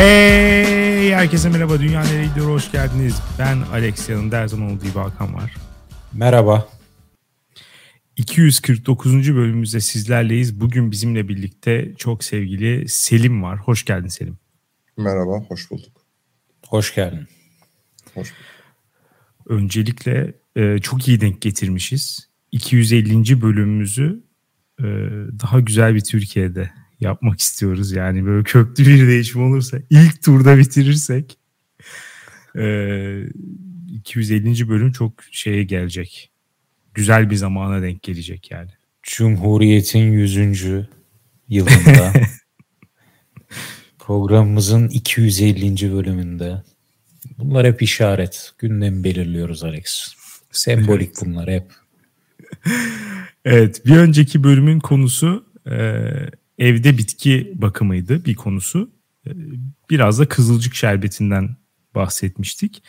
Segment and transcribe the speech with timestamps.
[0.00, 3.22] Hey herkese merhaba Dünya Nereye Gidiyor hoş geldiniz.
[3.38, 5.54] Ben Alex yanımda her zaman olduğu gibi Hakan var.
[6.12, 6.68] Merhaba.
[8.16, 9.34] 249.
[9.34, 10.60] bölümümüzde sizlerleyiz.
[10.60, 13.58] Bugün bizimle birlikte çok sevgili Selim var.
[13.58, 14.38] Hoş geldin Selim.
[14.96, 15.92] Merhaba, hoş bulduk.
[16.66, 17.26] Hoş geldin.
[18.14, 18.44] Hoş bulduk.
[19.46, 22.28] Öncelikle e, çok iyi denk getirmişiz.
[22.52, 23.42] 250.
[23.42, 24.24] bölümümüzü
[24.78, 24.84] e,
[25.40, 27.92] daha güzel bir Türkiye'de yapmak istiyoruz.
[27.92, 31.38] Yani böyle köklü bir değişim olursa ilk turda bitirirsek
[32.58, 33.24] e,
[33.88, 34.68] 250.
[34.68, 36.30] bölüm çok şeye gelecek.
[36.94, 38.70] Güzel bir zamana denk gelecek yani.
[39.02, 40.36] Cumhuriyet'in 100.
[41.48, 42.12] yılında
[43.98, 45.92] programımızın 250.
[45.92, 46.62] bölümünde
[47.38, 48.52] bunlar hep işaret.
[48.58, 50.14] Gündem belirliyoruz Alex.
[50.52, 51.64] Sembolik bunlar hep.
[53.44, 56.02] evet bir önceki bölümün konusu e,
[56.60, 58.90] evde bitki bakımıydı bir konusu.
[59.26, 59.30] E,
[59.90, 61.56] biraz da kızılcık şerbetinden
[61.94, 62.82] bahsetmiştik.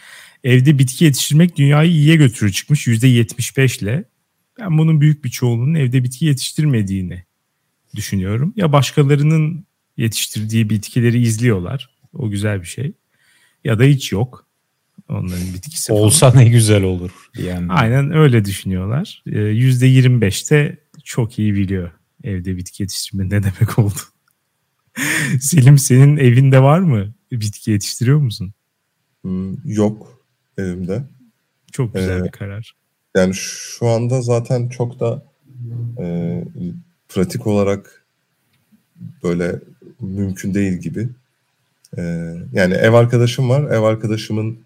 [0.44, 4.04] Evde bitki yetiştirmek dünyayı iyiye götürür çıkmış %75 ile.
[4.60, 7.24] Ben bunun büyük bir çoğunluğunun evde bitki yetiştirmediğini
[7.96, 8.54] düşünüyorum.
[8.56, 9.66] Ya başkalarının
[9.98, 11.90] yetiştirdiği bitkileri izliyorlar.
[12.14, 12.94] O güzel bir şey.
[13.64, 14.48] Ya da hiç yok.
[15.10, 16.46] Onların bitkisi Olsa falan.
[16.46, 17.68] ne güzel olur diyen.
[17.68, 19.24] Aynen öyle düşünüyorlar.
[19.26, 21.92] %25'te çok iyi biliyor
[22.24, 24.00] evde bitki yetiştirme ne demek oldu.
[25.42, 27.14] Selim senin evinde var mı?
[27.32, 28.54] Bitki yetiştiriyor musun?
[29.22, 30.22] Hmm, yok
[30.58, 31.04] evimde.
[31.72, 32.76] Çok güzel ee, bir karar.
[33.16, 35.24] Yani şu anda zaten çok da
[36.00, 36.44] e,
[37.10, 38.06] pratik olarak
[39.24, 39.60] böyle
[40.00, 41.10] mümkün değil gibi.
[41.98, 42.02] E,
[42.54, 43.72] yani ev arkadaşım var.
[43.72, 44.60] Ev arkadaşımın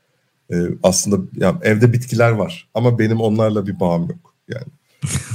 [0.51, 4.33] e, aslında yani evde bitkiler var ama benim onlarla bir bağım yok.
[4.49, 4.67] Yani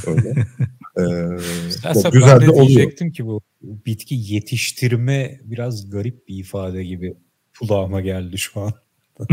[0.07, 0.47] öyle.
[1.01, 7.15] ee, güzel ben de, diyecektim ki bu bitki yetiştirme biraz garip bir ifade gibi
[7.59, 8.73] kulağıma geldi şu an.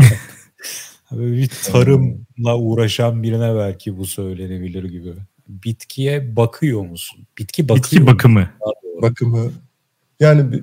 [1.12, 5.14] Böyle bir tarımla uğraşan birine belki bu söylenebilir gibi.
[5.48, 7.26] Bitkiye bakıyor musun?
[7.38, 8.40] Bitki bakıyor Bitki bakımı.
[8.40, 8.46] Mu?
[9.02, 9.52] Bakımı.
[10.20, 10.62] Yani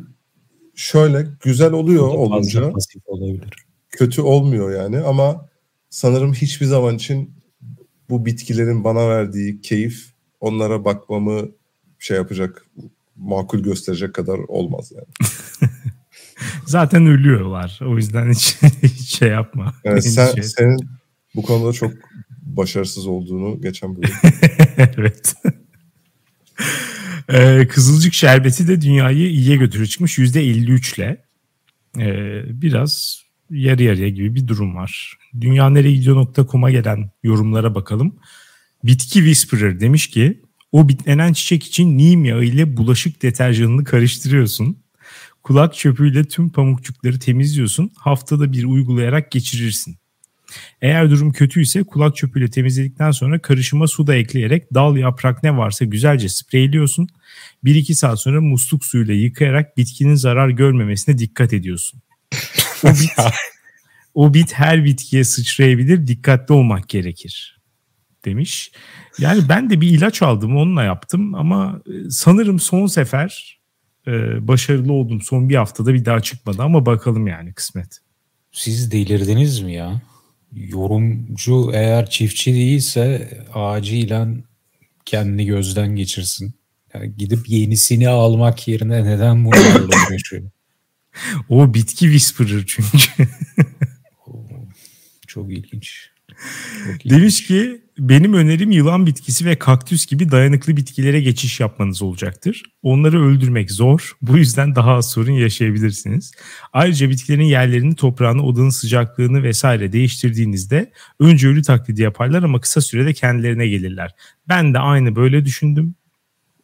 [0.76, 2.72] şöyle güzel oluyor olunca.
[3.06, 3.66] olabilir.
[3.90, 5.50] Kötü olmuyor yani ama
[5.90, 7.34] sanırım hiçbir zaman için
[8.10, 10.15] bu bitkilerin bana verdiği keyif
[10.46, 11.50] onlara bakmamı
[12.00, 12.66] şey yapacak,
[13.16, 15.30] makul gösterecek kadar olmaz yani.
[16.66, 17.80] Zaten ölüyorlar.
[17.82, 19.74] O yüzden hiç, hiç şey yapma.
[19.84, 20.44] Yani sen, şey.
[20.44, 20.90] senin
[21.36, 21.94] bu konuda çok
[22.42, 24.10] başarısız olduğunu geçen bölüm.
[24.98, 25.36] evet.
[27.30, 31.26] Ee, Kızılcık şerbeti de dünyayı iyiye götürü çıkmış %53 ile.
[32.00, 35.18] Ee, biraz yarı yarıya gibi bir durum var.
[35.42, 38.16] Dünya nereye gidiyor.com'a gelen yorumlara bakalım.
[38.86, 40.42] Bitki Whisperer demiş ki
[40.72, 44.84] o bitlenen çiçek için neem yağı ile bulaşık deterjanını karıştırıyorsun.
[45.44, 47.92] Kulak çöpüyle tüm pamukçukları temizliyorsun.
[47.98, 49.98] Haftada bir uygulayarak geçirirsin.
[50.82, 55.86] Eğer durum kötüyse kulak çöpüyle temizledikten sonra karışıma su da ekleyerek dal yaprak ne varsa
[55.86, 57.08] güzelce spreyliyorsun.
[57.64, 62.02] 1-2 saat sonra musluk suyuyla yıkayarak bitkinin zarar görmemesine dikkat ediyorsun.
[62.84, 63.12] O bit,
[64.14, 67.55] o bit her bitkiye sıçrayabilir dikkatli olmak gerekir
[68.26, 68.72] demiş.
[69.20, 73.60] Yani ben de bir ilaç aldım onunla yaptım ama e, sanırım son sefer
[74.08, 74.12] e,
[74.48, 75.22] başarılı oldum.
[75.22, 78.00] Son bir haftada bir daha çıkmadı ama bakalım yani kısmet.
[78.52, 80.02] Siz delirdiniz mi ya?
[80.54, 84.44] Yorumcu eğer çiftçi değilse acilen
[85.06, 86.54] kendini gözden geçirsin.
[86.94, 90.44] Yani gidip yenisini almak yerine neden bunlarla uğraşıyor?
[91.50, 93.28] o bitki whisperer çünkü.
[95.28, 96.15] Çok ilginç.
[97.10, 102.64] Demiş ki benim önerim yılan bitkisi ve kaktüs gibi dayanıklı bitkilere geçiş yapmanız olacaktır.
[102.84, 104.18] Onları öldürmek zor.
[104.22, 106.32] Bu yüzden daha az sorun yaşayabilirsiniz.
[106.74, 113.14] Ayrıca bitkilerin yerlerini, toprağını, odanın sıcaklığını vesaire değiştirdiğinizde önce ölü taklidi yaparlar ama kısa sürede
[113.14, 114.16] kendilerine gelirler.
[114.50, 115.96] Ben de aynı böyle düşündüm.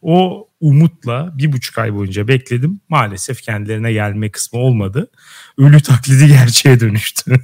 [0.02, 2.82] O umutla bir buçuk ay boyunca bekledim.
[2.90, 5.12] Maalesef kendilerine gelme kısmı olmadı.
[5.58, 7.36] Ölü taklidi gerçeğe dönüştü.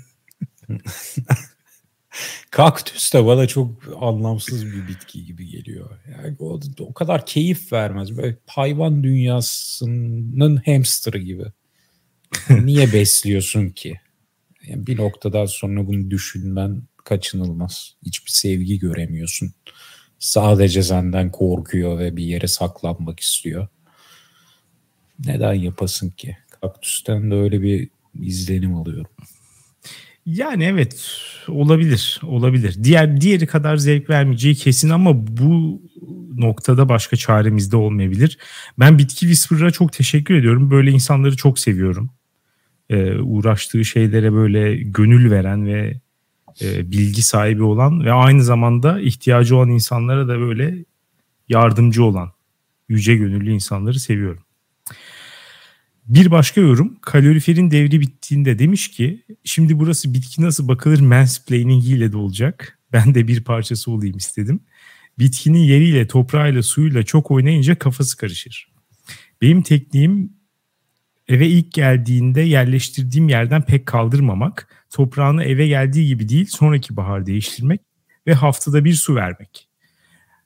[2.52, 3.72] Kaktüs de bana çok
[4.02, 5.90] anlamsız bir bitki gibi geliyor.
[6.12, 8.18] Yani o, o kadar keyif vermez.
[8.18, 11.46] Böyle hayvan dünyasının hamsterı gibi.
[12.50, 14.00] Niye besliyorsun ki?
[14.68, 17.96] Yani bir noktadan sonra bunu düşünmen kaçınılmaz.
[18.06, 19.54] Hiçbir sevgi göremiyorsun.
[20.20, 23.68] Sadece senden korkuyor ve bir yere saklanmak istiyor.
[25.26, 26.38] Neden yapasın ki?
[26.62, 27.90] Kaktüsten de öyle bir
[28.22, 29.12] izlenim alıyorum.
[30.28, 32.78] Yani evet olabilir olabilir.
[32.84, 35.82] Diğer diğeri kadar zevk vermeyeceği kesin ama bu
[36.38, 38.38] noktada başka çaremiz de olmayabilir.
[38.80, 40.72] Ben Bitki Whisperer'a çok teşekkür ediyorum.
[40.72, 42.10] Böyle insanları çok seviyorum.
[42.90, 46.02] e, uğraştığı şeylere böyle gönül veren ve
[46.62, 50.86] e, bilgi sahibi olan ve aynı zamanda ihtiyacı olan insanlara da böyle
[51.50, 52.32] yardımcı olan
[52.90, 54.44] yüce gönüllü insanları seviyorum.
[56.08, 62.12] Bir başka yorum kaloriferin devri bittiğinde demiş ki şimdi burası bitki nasıl bakılır mansplaining ile
[62.12, 62.80] de olacak.
[62.94, 64.60] Ben de bir parçası olayım istedim.
[65.20, 68.72] Bitkinin yeriyle, toprağıyla, suyuyla çok oynayınca kafası karışır.
[69.42, 70.34] Benim tekniğim
[71.28, 77.82] eve ilk geldiğinde yerleştirdiğim yerden pek kaldırmamak, toprağını eve geldiği gibi değil sonraki bahar değiştirmek
[78.28, 79.70] ve haftada bir su vermek.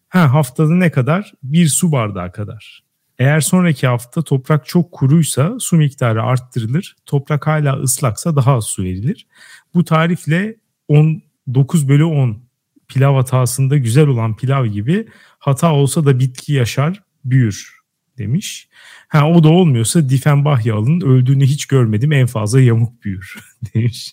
[0.09, 1.33] Ha haftada ne kadar?
[1.43, 2.90] Bir su bardağı kadar.
[3.21, 6.95] Eğer sonraki hafta toprak çok kuruysa su miktarı arttırılır.
[7.05, 9.27] Toprak hala ıslaksa daha az su verilir.
[9.73, 10.55] Bu tarifle
[10.87, 11.21] 10,
[11.53, 12.43] 9 bölü 10
[12.87, 15.07] pilav hatasında güzel olan pilav gibi
[15.39, 17.75] hata olsa da bitki yaşar, büyür
[18.17, 18.69] demiş.
[19.07, 23.39] Ha o da olmuyorsa Diefenbach'ı alın öldüğünü hiç görmedim en fazla yamuk büyür
[23.73, 24.11] demiş.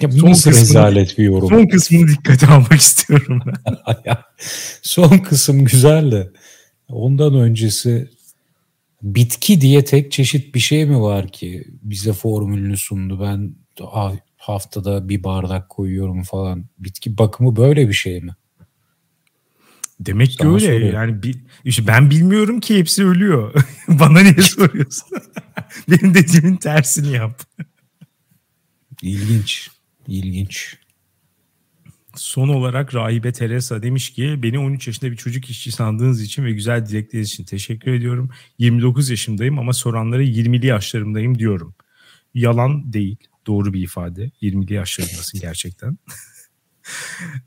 [0.00, 1.48] Ya bu son nasıl rezalet bir yorum.
[1.48, 3.54] Son kısmını dikkate almak istiyorum ben.
[4.82, 6.32] son kısım güzel de
[6.88, 8.15] ondan öncesi
[9.14, 13.54] bitki diye tek çeşit bir şey mi var ki bize formülünü sundu ben
[14.36, 16.66] haftada bir bardak koyuyorum falan.
[16.78, 18.34] Bitki bakımı böyle bir şey mi?
[20.00, 20.60] Demek ki öyle.
[20.60, 20.94] Soruyorum.
[20.94, 23.54] Yani bir, işte ben bilmiyorum ki hepsi ölüyor.
[23.88, 25.08] Bana niye soruyorsun?
[25.90, 27.42] Benim dediğimin tersini yap.
[29.02, 29.70] İlginç.
[30.08, 30.78] İlginç.
[32.16, 36.52] Son olarak Rahibe Teresa demiş ki beni 13 yaşında bir çocuk işçi sandığınız için ve
[36.52, 38.30] güzel dilekleriniz için teşekkür ediyorum.
[38.58, 41.74] 29 yaşındayım ama soranlara 20'li yaşlarımdayım diyorum.
[42.34, 43.16] Yalan değil.
[43.46, 44.30] Doğru bir ifade.
[44.42, 45.98] 20'li yaşlarındasın gerçekten.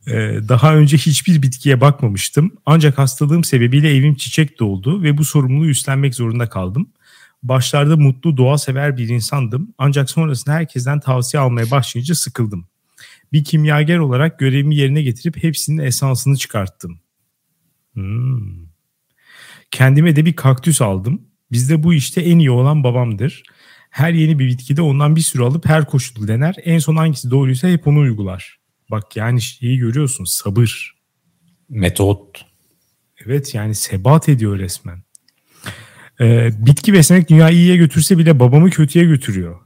[0.07, 2.51] Ee, daha önce hiçbir bitkiye bakmamıştım.
[2.65, 6.89] Ancak hastalığım sebebiyle evim çiçek doldu ve bu sorumluluğu üstlenmek zorunda kaldım.
[7.43, 9.73] Başlarda mutlu, doğa sever bir insandım.
[9.77, 12.67] Ancak sonrasında herkesten tavsiye almaya başlayınca sıkıldım.
[13.33, 16.99] Bir kimyager olarak görevimi yerine getirip hepsinin esansını çıkarttım.
[17.93, 18.69] Hmm.
[19.71, 21.21] Kendime de bir kaktüs aldım.
[21.51, 23.43] Bizde bu işte en iyi olan babamdır.
[23.89, 26.55] Her yeni bir bitkide ondan bir sürü alıp her koşulu dener.
[26.63, 28.59] En son hangisi doğruysa hep onu uygular.
[28.91, 30.95] Bak yani şeyi görüyorsun sabır.
[31.69, 32.45] Metot.
[33.25, 35.03] Evet yani sebat ediyor resmen.
[36.21, 39.59] Ee, bitki beslemek dünyayı iyiye götürse bile babamı kötüye götürüyor.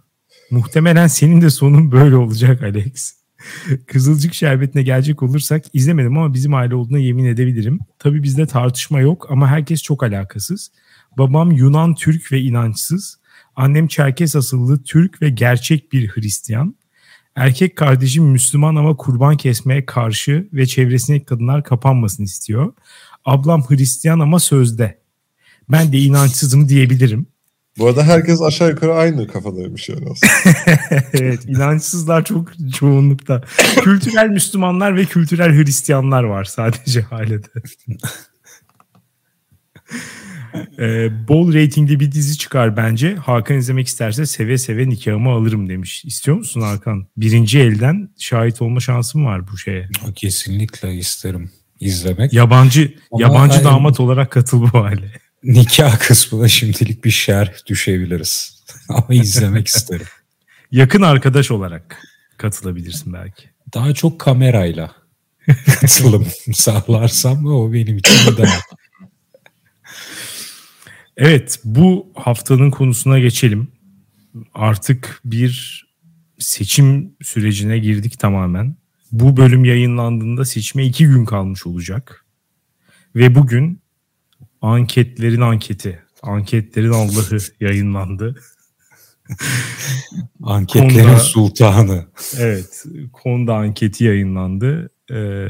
[0.52, 3.23] Muhtemelen senin de sonun böyle olacak Alex.
[3.88, 7.80] Kızılcık şerbetine gelecek olursak izlemedim ama bizim aile olduğuna yemin edebilirim.
[8.00, 10.72] Tabi bizde tartışma yok ama herkes çok alakasız.
[11.18, 13.20] Babam Yunan, Türk ve inançsız.
[13.56, 16.76] Annem Çerkes asıllı Türk ve gerçek bir Hristiyan.
[17.36, 22.74] Erkek kardeşim Müslüman ama kurban kesmeye karşı ve çevresindeki kadınlar kapanmasını istiyor.
[23.26, 25.00] Ablam Hristiyan ama sözde.
[25.70, 27.33] Ben de inançsızım diyebilirim.
[27.78, 30.80] Bu arada herkes aşağı yukarı aynı kafadaymış yani aslında.
[31.14, 33.42] evet inançsızlar çok çoğunlukta.
[33.84, 37.48] kültürel Müslümanlar ve kültürel Hristiyanlar var sadece ailede.
[40.80, 43.16] ee, bol reytingli bir dizi çıkar bence.
[43.16, 46.06] Hakan izlemek isterse seve seve nikahımı alırım demiş.
[46.06, 47.08] İstiyor musun Hakan?
[47.18, 49.90] Birinci elden şahit olma şansım var bu şeye.
[50.16, 52.34] Kesinlikle isterim izlemek.
[52.34, 55.12] Yabancı Ama yabancı yani, damat olarak katıl bu hale.
[55.44, 58.64] Nikah kısmına şimdilik bir şerh düşebiliriz.
[58.90, 60.08] Ama izlemek isterim.
[60.72, 61.98] Yakın arkadaş olarak
[62.38, 63.50] katılabilirsin belki.
[63.74, 64.96] Daha çok kamerayla
[65.82, 68.60] katılım sağlarsam o benim için daha.
[71.18, 73.72] Evet bu haftanın konusuna geçelim.
[74.54, 75.84] Artık bir
[76.40, 78.76] seçim sürecine girdik tamamen.
[79.12, 82.26] Bu bölüm yayınlandığında seçime iki gün kalmış olacak.
[83.16, 83.83] Ve bugün
[84.64, 88.36] anketlerin anketi, anketlerin Allah'ı yayınlandı.
[90.44, 92.06] Anketlerin Konda, sultanı.
[92.38, 94.90] Evet, Konda anketi yayınlandı.
[95.12, 95.48] Ee,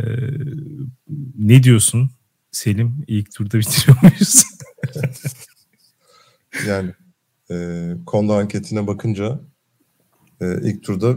[1.37, 2.11] ne diyorsun
[2.51, 3.03] Selim?
[3.07, 4.43] İlk turda bitiriyor muyuz?
[6.67, 6.93] yani
[7.51, 9.39] e, Konda anketine bakınca
[10.41, 11.15] e, ilk turda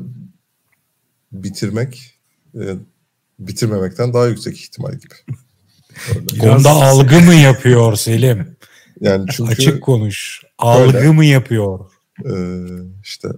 [1.32, 2.20] bitirmek
[2.54, 2.74] e,
[3.38, 5.38] bitirmemekten daha yüksek ihtimal gibi.
[6.40, 8.56] Konda algı mı yapıyor Selim?
[9.00, 10.42] Yani çünkü açık konuş.
[10.58, 11.80] Algı böyle, mı yapıyor?
[12.24, 12.32] E,
[13.02, 13.28] işte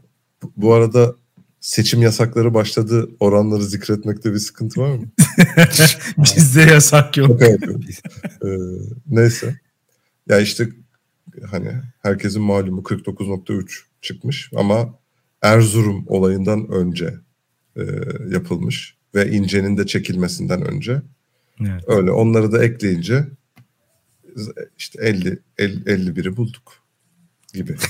[0.56, 1.14] bu arada
[1.60, 3.10] seçim yasakları başladı.
[3.20, 5.04] Oranları zikretmekte bir sıkıntı var mı?
[6.18, 7.42] Bizde yasak yok.
[7.42, 7.58] ee,
[9.06, 9.60] neyse.
[10.28, 10.68] Ya işte
[11.50, 11.72] hani
[12.02, 14.94] herkesin malumu 49.3 çıkmış ama
[15.42, 17.14] Erzurum olayından önce
[17.76, 17.82] e,
[18.30, 21.02] yapılmış ve İnce'nin de çekilmesinden önce.
[21.60, 21.84] Evet.
[21.86, 23.24] Öyle onları da ekleyince
[24.78, 26.82] işte 50, 50 51'i bulduk
[27.54, 27.76] gibi.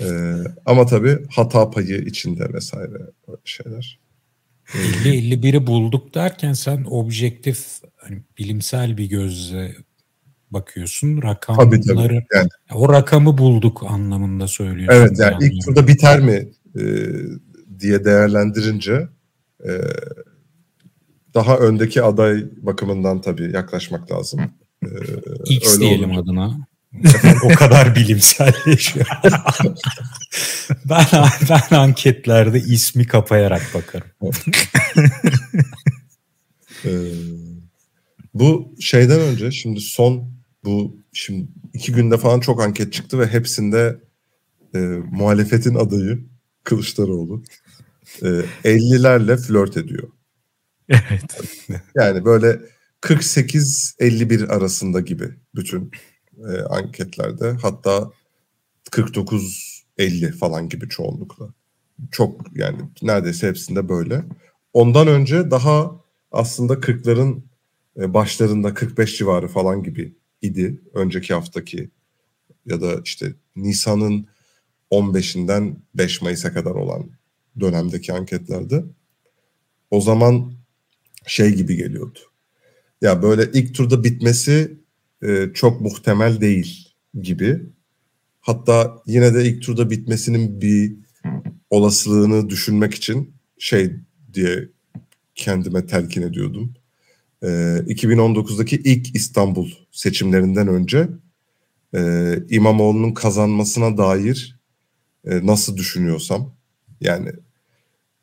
[0.00, 0.34] Ee,
[0.66, 2.98] ama tabii hata payı içinde vesaire
[3.44, 3.98] şeyler.
[4.66, 7.66] 50-51'i bulduk derken sen objektif
[7.96, 9.74] hani bilimsel bir gözle
[10.50, 11.22] bakıyorsun.
[11.22, 12.26] Rakamları Tabii tabii.
[12.34, 15.00] Yani, o rakamı bulduk anlamında söylüyorsun.
[15.00, 16.84] evet yani ilk turda biter mi e,
[17.80, 19.08] diye değerlendirince
[19.64, 19.70] e,
[21.36, 24.40] daha öndeki aday bakımından tabii yaklaşmak lazım.
[24.84, 24.88] E,
[25.46, 26.66] X öyle diyelim olunca- adına.
[27.44, 29.06] o kadar bilimselleşiyor.
[30.84, 31.06] ben,
[31.50, 34.08] ben anketlerde ismi kapayarak bakarım.
[36.84, 36.90] Ee,
[38.34, 40.30] bu şeyden önce şimdi son
[40.64, 44.00] bu şimdi iki günde falan çok anket çıktı ve hepsinde
[44.74, 44.78] e,
[45.12, 46.26] muhalefetin adayı
[46.64, 47.42] Kılıçdaroğlu
[48.22, 48.26] e,
[48.64, 50.08] 50'lerle flört ediyor.
[50.88, 51.40] Evet.
[51.94, 52.60] Yani böyle
[53.02, 55.90] 48-51 arasında gibi bütün
[56.48, 58.10] e, anketlerde hatta
[58.90, 61.48] 49-50 falan gibi çoğunlukla.
[62.10, 64.24] Çok yani neredeyse hepsinde böyle.
[64.72, 66.00] Ondan önce daha
[66.32, 67.42] aslında 40'ların
[68.00, 71.90] e, başlarında 45 civarı falan gibi idi önceki haftaki
[72.66, 74.26] ya da işte Nisan'ın
[74.90, 77.10] 15'inden 5 Mayıs'a kadar olan
[77.60, 78.84] dönemdeki anketlerde.
[79.90, 80.55] O zaman
[81.26, 82.18] şey gibi geliyordu.
[83.02, 84.78] Ya böyle ilk turda bitmesi
[85.22, 86.88] e, çok muhtemel değil
[87.22, 87.62] gibi.
[88.40, 90.96] Hatta yine de ilk turda bitmesinin bir
[91.70, 93.92] olasılığını düşünmek için şey
[94.34, 94.68] diye
[95.34, 96.74] kendime telkin ediyordum.
[97.42, 101.08] E, 2019'daki ilk İstanbul seçimlerinden önce
[101.94, 104.58] e, İmamoğlu'nun kazanmasına dair
[105.24, 106.54] e, nasıl düşünüyorsam
[107.00, 107.32] yani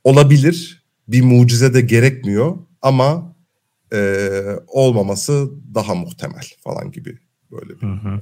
[0.03, 3.35] olabilir bir mucize de gerekmiyor ama
[3.93, 7.19] e, olmaması daha muhtemel falan gibi
[7.51, 7.87] böyle bir.
[7.87, 8.21] Hı hı.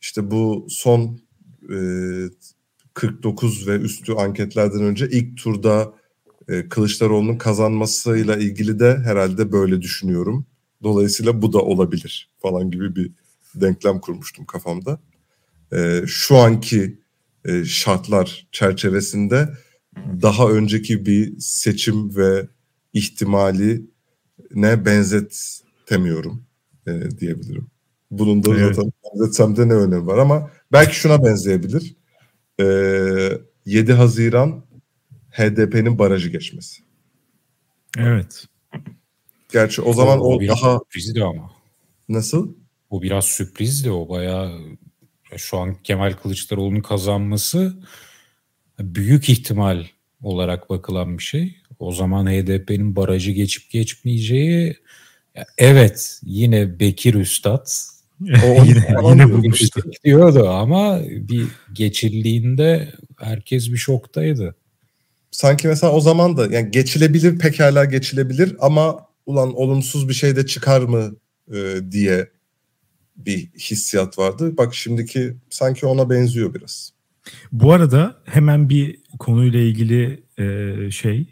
[0.00, 1.20] İşte bu son
[1.72, 1.76] e,
[2.94, 5.94] 49 ve üstü anketlerden önce ilk turda
[6.48, 10.46] e, Kılıçdaroğlu'nun kazanmasıyla ilgili de herhalde böyle düşünüyorum.
[10.82, 13.12] Dolayısıyla bu da olabilir falan gibi bir
[13.54, 15.00] denklem kurmuştum kafamda.
[15.72, 16.98] E, şu anki
[17.44, 19.48] e, şartlar çerçevesinde
[20.22, 22.48] daha önceki bir seçim ve
[22.92, 23.86] ihtimali
[24.54, 26.44] ne benzetemiyorum
[26.86, 27.66] e, diyebilirim.
[28.10, 28.74] Bunun da Evet.
[28.74, 31.96] zaten benzetsem de ne önemi var ama belki şuna benzeyebilir.
[32.60, 32.64] E,
[33.66, 34.64] 7 Haziran
[35.30, 36.82] HDP'nin barajı geçmesi.
[37.98, 38.44] Evet.
[39.52, 41.50] Gerçi o zaman o, biraz daha sürprizdi ama.
[42.08, 42.54] nasıl?
[42.90, 44.60] O biraz sürprizdi o bayağı
[45.36, 47.82] şu an Kemal Kılıçdaroğlu'nun kazanması
[48.78, 49.84] büyük ihtimal
[50.22, 51.59] olarak bakılan bir şey.
[51.80, 54.76] O zaman HDP'nin barajı geçip geçmeyeceği
[55.34, 57.66] ya evet yine Bekir Üstad
[58.20, 59.82] O- yine, yine bulmuştu.
[60.04, 64.54] diyordu ama bir geçildiğinde herkes bir şoktaydı.
[65.30, 70.46] Sanki mesela o zaman da yani geçilebilir pekala geçilebilir ama ulan olumsuz bir şey de
[70.46, 71.16] çıkar mı
[71.54, 72.28] e, diye
[73.16, 74.56] bir hissiyat vardı.
[74.56, 76.92] Bak şimdiki sanki ona benziyor biraz.
[77.52, 81.26] Bu arada hemen bir konuyla ilgili e, şey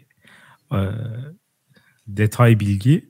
[2.07, 3.09] detay bilgi.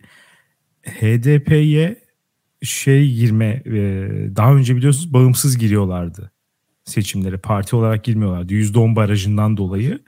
[0.83, 2.03] HDP'ye
[2.63, 3.71] şey girme e,
[4.35, 6.31] daha önce biliyorsunuz bağımsız giriyorlardı
[6.89, 8.53] seçimlere parti olarak girmiyorlardı.
[8.53, 9.99] %10 barajından dolayı.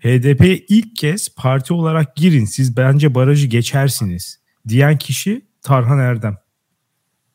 [0.00, 6.36] HDP'ye ilk kez parti olarak girin siz bence barajı geçersiniz diyen kişi Tarhan Erdem.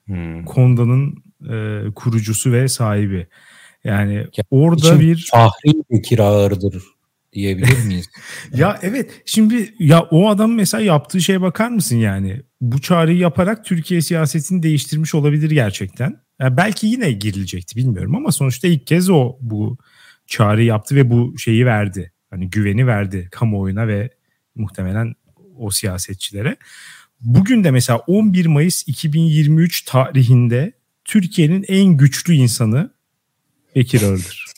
[0.05, 0.45] Hmm.
[0.45, 3.27] Konda'nın e, kurucusu ve sahibi.
[3.83, 6.83] Yani Ya, orada bir Fahri Bekir Ağır'dır
[7.33, 8.09] diyebilir miyiz?
[8.53, 12.41] Ya evet şimdi ya o adam mesela yaptığı şeye bakar mısın yani?
[12.61, 16.23] Bu çağrıyı yaparak Türkiye siyasetini değiştirmiş olabilir gerçekten.
[16.39, 19.77] Ya belki yine girilecekti bilmiyorum ama sonuçta ilk kez o bu
[20.27, 22.11] çağrıyı yaptı ve bu şeyi verdi.
[22.29, 24.09] Hani güveni verdi kamuoyuna ve
[24.55, 25.13] muhtemelen
[25.57, 26.57] o siyasetçilere.
[27.21, 30.73] Bugün de mesela 11 Mayıs 2023 tarihinde
[31.05, 32.93] Türkiye'nin en güçlü insanı
[33.75, 34.52] Bekir Ağır'dır.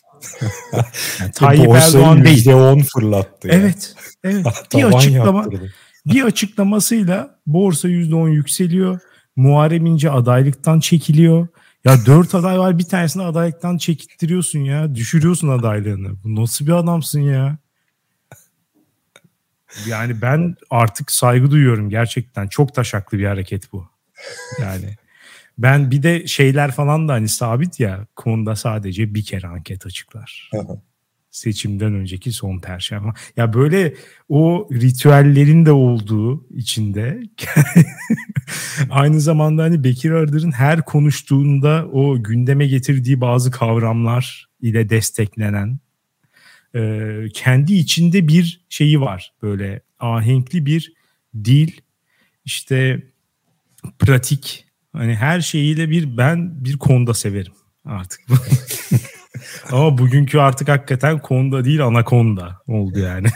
[1.22, 2.46] Yani Tayyip Erdoğan değil.
[2.46, 3.48] %10 fırlattı.
[3.52, 3.96] Evet.
[4.24, 4.46] Evet.
[4.76, 5.74] bir açıklama yaptırdı.
[6.06, 9.00] bir açıklamasıyla borsa %10 yükseliyor.
[9.36, 11.48] Muharrem İnce adaylıktan çekiliyor.
[11.86, 14.96] Ya dört aday var bir tanesini adaylıktan çekittiriyorsun ya.
[14.96, 16.10] Düşürüyorsun adaylığını.
[16.24, 17.58] Bu nasıl bir adamsın ya?
[19.88, 22.48] Yani ben artık saygı duyuyorum gerçekten.
[22.48, 23.88] Çok taşaklı bir hareket bu.
[24.62, 24.96] Yani
[25.58, 30.50] ben bir de şeyler falan da hani sabit ya konuda sadece bir kere anket açıklar
[31.36, 33.08] seçimden önceki son perşembe.
[33.38, 33.94] Ya böyle
[34.30, 37.22] o ritüellerin de olduğu içinde
[38.90, 45.80] aynı zamanda hani Bekir Ardır'ın her konuştuğunda o gündeme getirdiği bazı kavramlar ile desteklenen
[46.76, 49.34] e, kendi içinde bir şeyi var.
[49.42, 50.94] Böyle ahenkli bir
[51.44, 51.72] dil,
[52.46, 53.04] işte
[54.00, 54.65] pratik,
[54.96, 57.54] hani her şeyiyle bir ben bir konuda severim
[57.86, 58.22] artık.
[59.72, 63.28] Ama bugünkü artık hakikaten konuda değil anakonda oldu yani.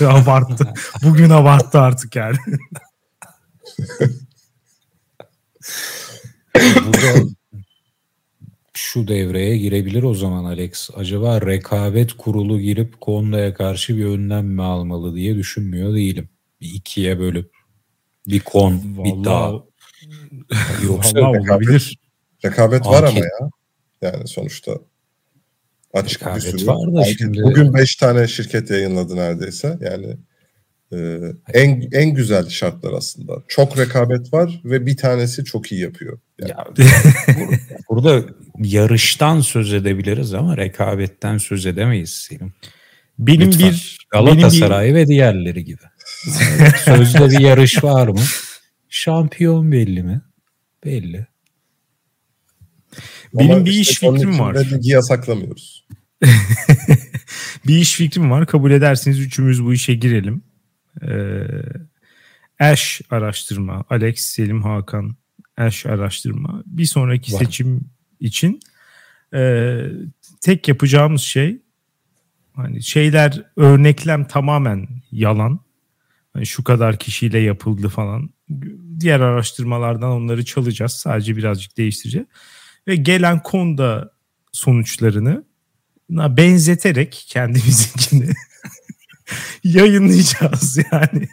[0.00, 0.74] abarttı.
[1.02, 2.36] Bugün abarttı artık yani.
[6.56, 7.28] Burada
[8.74, 10.90] şu devreye girebilir o zaman Alex.
[10.94, 16.28] Acaba rekabet kurulu girip Konda'ya karşı bir önlem mi almalı diye düşünmüyor değilim.
[16.60, 17.50] Bir ikiye bölüp
[18.26, 19.65] bir kon, bir dağ.
[20.84, 21.98] Yoksa Vallahi olabilir.
[22.44, 23.50] Rekabet var ama ya.
[24.02, 24.72] Yani sonuçta
[25.92, 26.66] açık rekabet bir sürü.
[26.66, 27.42] Var da şimdi...
[27.42, 29.78] Bugün 5 tane şirket yayınladı neredeyse.
[29.80, 30.16] Yani
[30.92, 31.20] e,
[31.54, 33.42] en en güzel şartlar aslında.
[33.48, 36.18] Çok rekabet var ve bir tanesi çok iyi yapıyor.
[36.38, 36.50] Yani.
[36.50, 36.66] Ya,
[37.90, 38.24] burada
[38.58, 42.52] yarıştan söz edebiliriz ama rekabetten söz edemeyiz Selim.
[43.18, 43.70] Benim Lütfen.
[43.70, 45.00] bir Galatasaray benim bir...
[45.00, 45.82] ve diğerleri gibi.
[46.84, 48.20] Sözde bir yarış var mı?
[48.88, 50.20] Şampiyon belli mi?
[50.86, 51.26] Belli.
[53.34, 54.54] Benim Ama bir işte iş fikrim var.
[54.54, 55.86] Ligi yasaklamıyoruz.
[57.66, 58.46] bir iş fikrim var.
[58.46, 60.42] Kabul ederseniz üçümüz bu işe girelim.
[61.02, 61.42] Ee,
[62.60, 63.84] Ash araştırma.
[63.90, 65.16] Alex, Selim, Hakan
[65.56, 66.62] Ash araştırma.
[66.66, 67.38] Bir sonraki var.
[67.38, 67.90] seçim
[68.20, 68.60] için
[69.34, 69.76] e,
[70.40, 71.62] tek yapacağımız şey
[72.54, 75.60] hani şeyler örneklem tamamen yalan.
[76.32, 78.30] Hani şu kadar kişiyle yapıldı falan.
[79.00, 80.92] Diğer araştırmalardan onları çalacağız.
[80.92, 82.28] Sadece birazcık değiştireceğiz.
[82.86, 84.12] Ve gelen konuda
[84.52, 85.44] sonuçlarını
[86.10, 88.28] benzeterek kendimizinkini
[89.64, 91.28] yayınlayacağız yani.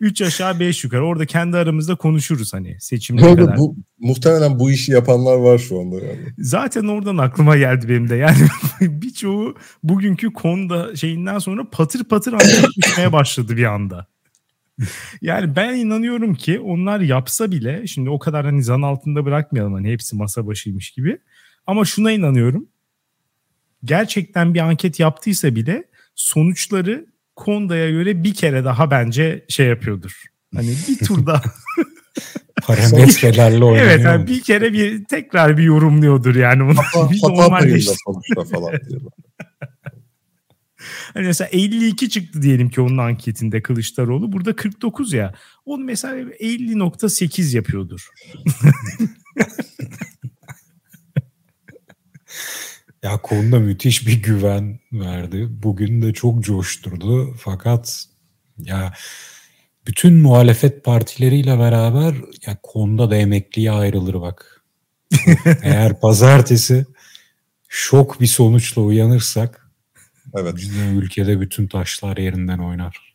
[0.00, 1.06] Üç aşağı beş yukarı.
[1.06, 3.58] Orada kendi aramızda konuşuruz hani seçimde kadar.
[3.58, 6.18] Bu, muhtemelen bu işi yapanlar var şu anda yani.
[6.38, 8.16] Zaten oradan aklıma geldi benim de.
[8.16, 8.36] Yani
[8.80, 14.06] birçoğu bugünkü konuda şeyinden sonra patır patır anlatmaya başladı bir anda.
[15.22, 19.92] Yani ben inanıyorum ki onlar yapsa bile şimdi o kadar hani zan altında bırakmayalım hani
[19.92, 21.18] hepsi masa başıymış gibi.
[21.66, 22.68] Ama şuna inanıyorum.
[23.84, 25.84] Gerçekten bir anket yaptıysa bile
[26.14, 27.06] sonuçları
[27.36, 30.22] Konda'ya göre bir kere daha bence şey yapıyordur.
[30.54, 31.42] Hani bir tur daha
[32.62, 33.86] parametrelerle oynuyor.
[33.90, 36.78] Evet yani bir kere bir tekrar bir yorumluyordur yani bunu.
[36.78, 39.12] Hata, bir hata sonuçta falan diyorlar.
[41.14, 44.32] Hani mesela 52 çıktı diyelim ki onun anketinde Kılıçdaroğlu.
[44.32, 45.34] Burada 49 ya.
[45.64, 48.08] Onu mesela 50.8 yapıyordur.
[53.04, 55.46] Ya konuda müthiş bir güven verdi.
[55.50, 57.34] Bugün de çok coşturdu.
[57.38, 58.06] Fakat
[58.58, 58.92] ya
[59.86, 62.14] bütün muhalefet partileriyle beraber
[62.46, 64.64] ya konuda da emekliye ayrılır bak.
[65.62, 66.86] Eğer pazartesi
[67.68, 69.63] şok bir sonuçla uyanırsak
[70.36, 70.54] evet.
[70.94, 73.14] ülkede bütün taşlar yerinden oynar.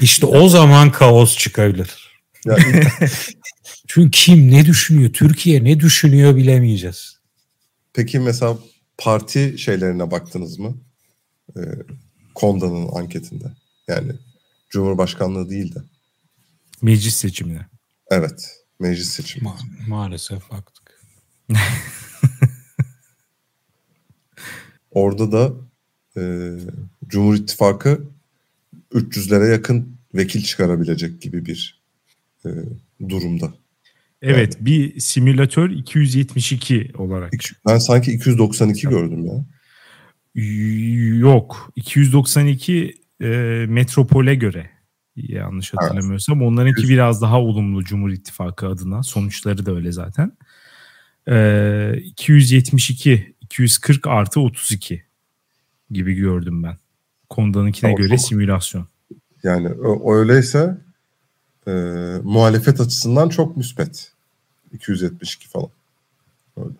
[0.00, 2.12] İşte o zaman kaos çıkabilir.
[3.86, 7.18] Çünkü kim ne düşünüyor, Türkiye ne düşünüyor bilemeyeceğiz.
[7.92, 8.58] Peki mesela
[8.98, 10.76] parti şeylerine baktınız mı?
[11.56, 11.60] Ee,
[12.34, 13.44] Konda'nın anketinde.
[13.88, 14.12] Yani
[14.70, 15.78] Cumhurbaşkanlığı değil de.
[16.82, 17.66] Meclis seçimine.
[18.10, 18.50] Evet.
[18.80, 19.48] Meclis seçimi.
[19.48, 21.02] Ma- maalesef baktık.
[24.90, 25.52] Orada da
[26.16, 26.50] e,
[27.08, 28.00] Cumhur İttifakı
[28.94, 31.82] 300'lere yakın vekil çıkarabilecek gibi bir
[32.46, 32.48] e,
[33.08, 33.54] durumda.
[34.22, 34.66] Evet yani.
[34.66, 37.32] bir simülatör 272 olarak.
[37.68, 39.44] Ben sanki 292 gördüm ya.
[41.18, 43.26] Yok 292 e,
[43.68, 44.70] metropole göre
[45.16, 46.38] yanlış hatırlamıyorsam.
[46.38, 46.48] Evet.
[46.48, 49.02] Onlarınki biraz daha olumlu Cumhur İttifakı adına.
[49.02, 50.32] Sonuçları da öyle zaten.
[51.28, 55.02] E, 272 240 artı 32
[55.92, 56.76] gibi gördüm ben.
[57.28, 58.86] Konda'nınkine göre çok, simülasyon.
[59.42, 59.68] Yani
[60.06, 60.78] öyleyse
[61.66, 61.70] e,
[62.22, 64.12] muhalefet açısından çok müspet.
[64.72, 65.68] 272 falan.
[66.56, 66.74] Öyle.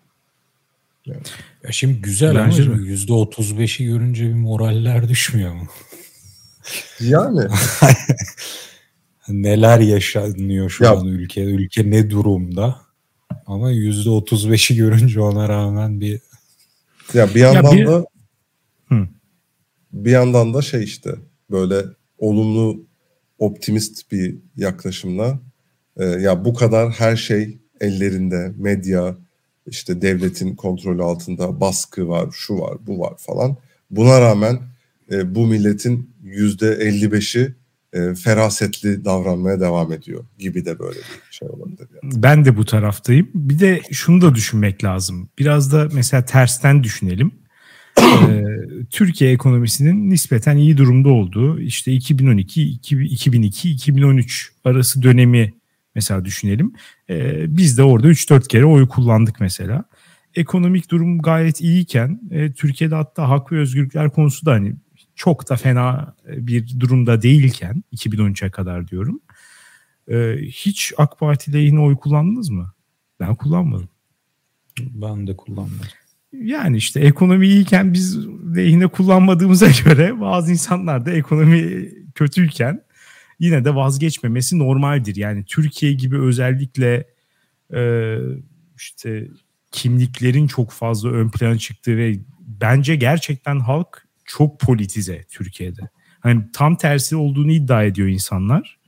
[1.05, 1.21] Yani.
[1.63, 5.67] Ya şimdi güzel Bence ama yüzde otuz beşi görünce bir moraller düşmüyor mu?
[6.99, 7.47] Yani.
[9.29, 10.91] Neler yaşanıyor şu ya.
[10.91, 12.81] an ülke, ülke ne durumda?
[13.45, 16.19] Ama yüzde otuz beşi görünce ona rağmen bir
[17.13, 17.87] ya bir yandan ya bir...
[17.87, 18.05] da
[18.93, 19.07] Hı.
[19.91, 21.15] bir yandan da şey işte
[21.51, 21.85] böyle
[22.17, 22.85] olumlu
[23.39, 25.39] optimist bir yaklaşımla
[25.97, 29.17] e, ya bu kadar her şey ellerinde medya
[29.67, 33.57] işte devletin kontrolü altında baskı var, şu var, bu var falan.
[33.91, 34.59] Buna rağmen
[35.11, 37.55] e, bu milletin yüzde 55'i
[37.93, 41.87] e, ferasetli davranmaya devam ediyor gibi de böyle bir şey olabilir.
[42.03, 42.23] Yani.
[42.23, 43.29] Ben de bu taraftayım.
[43.33, 45.29] Bir de şunu da düşünmek lazım.
[45.39, 47.31] Biraz da mesela tersten düşünelim.
[48.01, 48.43] E,
[48.89, 55.53] Türkiye ekonomisinin nispeten iyi durumda olduğu işte 2012, 2002, 2013 arası dönemi
[55.95, 56.73] mesela düşünelim.
[57.09, 59.83] E, biz de orada 3-4 kere oy kullandık mesela.
[60.35, 64.75] Ekonomik durum gayet iyiyken e, Türkiye'de hatta hak ve özgürlükler konusu da hani
[65.15, 69.21] çok da fena bir durumda değilken 2013'e kadar diyorum.
[70.07, 72.73] E, hiç AK Parti lehine oy kullandınız mı?
[73.19, 73.89] Ben kullanmadım.
[74.79, 75.87] Ben de kullanmadım.
[76.41, 82.81] Yani işte ekonomi iyiyken biz lehine kullanmadığımıza göre bazı insanlar da ekonomi kötüyken
[83.39, 85.15] yine de vazgeçmemesi normaldir.
[85.15, 87.07] Yani Türkiye gibi özellikle
[87.73, 88.15] e,
[88.77, 89.27] işte
[89.71, 95.81] kimliklerin çok fazla ön plana çıktığı ve bence gerçekten halk çok politize Türkiye'de.
[96.19, 98.79] Hani tam tersi olduğunu iddia ediyor insanlar.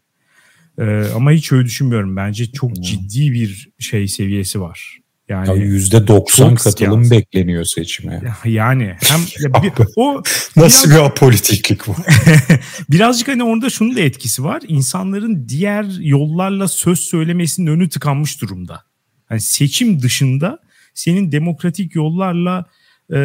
[0.79, 2.15] Ee, ama hiç öyle düşünmüyorum.
[2.15, 2.81] Bence çok hmm.
[2.81, 4.99] ciddi bir şey seviyesi var.
[5.29, 7.11] Yani yüzde doksan katılım siyasi.
[7.11, 8.21] bekleniyor seçime.
[8.45, 9.19] Yani hem
[9.53, 10.23] ya bir, o
[10.55, 11.95] nasıl biraz, bir apolitiklik bu?
[12.89, 14.61] birazcık hani orada şunun da etkisi var.
[14.67, 18.83] İnsanların diğer yollarla söz söylemesinin önü tıkanmış durumda.
[19.29, 20.59] Yani seçim dışında
[20.93, 22.65] senin demokratik yollarla
[23.11, 23.15] e,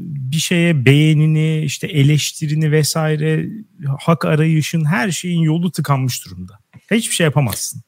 [0.00, 3.46] bir şeye beğenini, işte eleştirini vesaire,
[4.00, 6.58] hak arayışın her şeyin yolu tıkanmış durumda.
[6.90, 7.82] Hiçbir şey yapamazsın.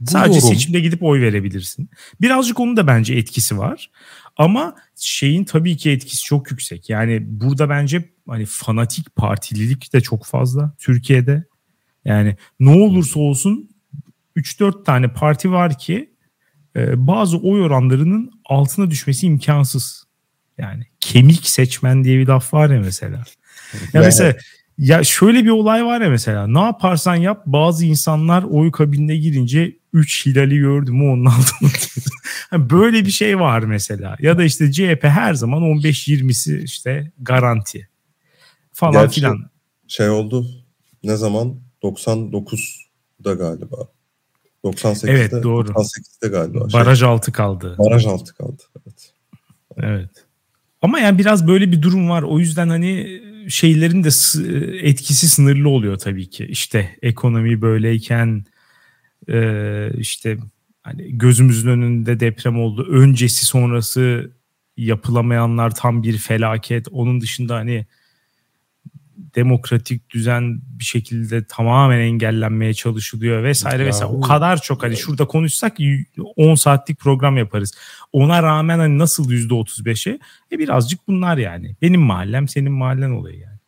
[0.00, 0.48] Bu Sadece doğru.
[0.48, 1.90] seçimde gidip oy verebilirsin.
[2.20, 3.90] Birazcık onun da bence etkisi var.
[4.36, 6.90] Ama şeyin tabii ki etkisi çok yüksek.
[6.90, 11.44] Yani burada bence hani fanatik partililik de çok fazla Türkiye'de.
[12.04, 13.70] Yani ne olursa olsun
[14.36, 16.10] 3-4 tane parti var ki
[16.76, 20.04] e, bazı oy oranlarının altına düşmesi imkansız.
[20.58, 23.24] Yani kemik seçmen diye bir laf var ya mesela.
[23.92, 24.34] Ya mesela
[24.78, 29.79] ya şöyle bir olay var ya mesela ne yaparsan yap bazı insanlar oy kabinine girince
[29.92, 31.70] 3 hilali gördü mü onun altına
[32.70, 34.16] Böyle bir şey var mesela.
[34.20, 37.88] Ya da işte CHP her zaman 15-20'si işte garanti
[38.72, 39.50] falan Gerçi filan.
[39.88, 40.46] Şey oldu
[41.02, 43.76] ne zaman 99'da galiba.
[44.64, 45.68] 98'de, evet doğru.
[45.68, 46.72] 98'de galiba.
[46.72, 47.76] Baraj şey, altı kaldı.
[47.78, 48.62] Baraj altı kaldı.
[48.86, 49.12] Evet.
[49.76, 50.10] Evet.
[50.82, 52.22] Ama yani biraz böyle bir durum var.
[52.22, 54.08] O yüzden hani şeylerin de
[54.88, 56.44] etkisi sınırlı oluyor tabii ki.
[56.44, 58.44] İşte ekonomi böyleyken
[59.98, 60.38] işte
[60.82, 62.86] hani gözümüzün önünde deprem oldu.
[62.90, 64.30] Öncesi sonrası
[64.76, 66.88] yapılamayanlar tam bir felaket.
[66.90, 67.86] Onun dışında hani
[69.34, 74.12] demokratik düzen bir şekilde tamamen engellenmeye çalışılıyor vesaire vesaire.
[74.12, 75.76] O kadar çok hani şurada konuşsak
[76.36, 77.72] 10 saatlik program yaparız.
[78.12, 80.18] Ona rağmen hani nasıl %35'e?
[80.52, 81.76] E birazcık bunlar yani.
[81.82, 83.58] Benim mahallem senin mahallen olayı yani.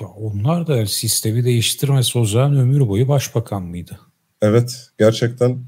[0.00, 4.00] Ya onlar da sistemi değiştirmesi o zaman ömür boyu başbakan mıydı?
[4.42, 5.64] Evet gerçekten.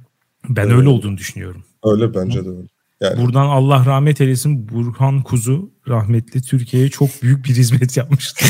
[0.49, 1.65] Ben öyle, öyle olduğunu düşünüyorum.
[1.85, 2.69] Öyle bence de öyle.
[3.01, 3.23] Yani.
[3.23, 8.45] Buradan Allah rahmet eylesin Burhan Kuzu rahmetli Türkiye'ye çok büyük bir hizmet yapmıştı.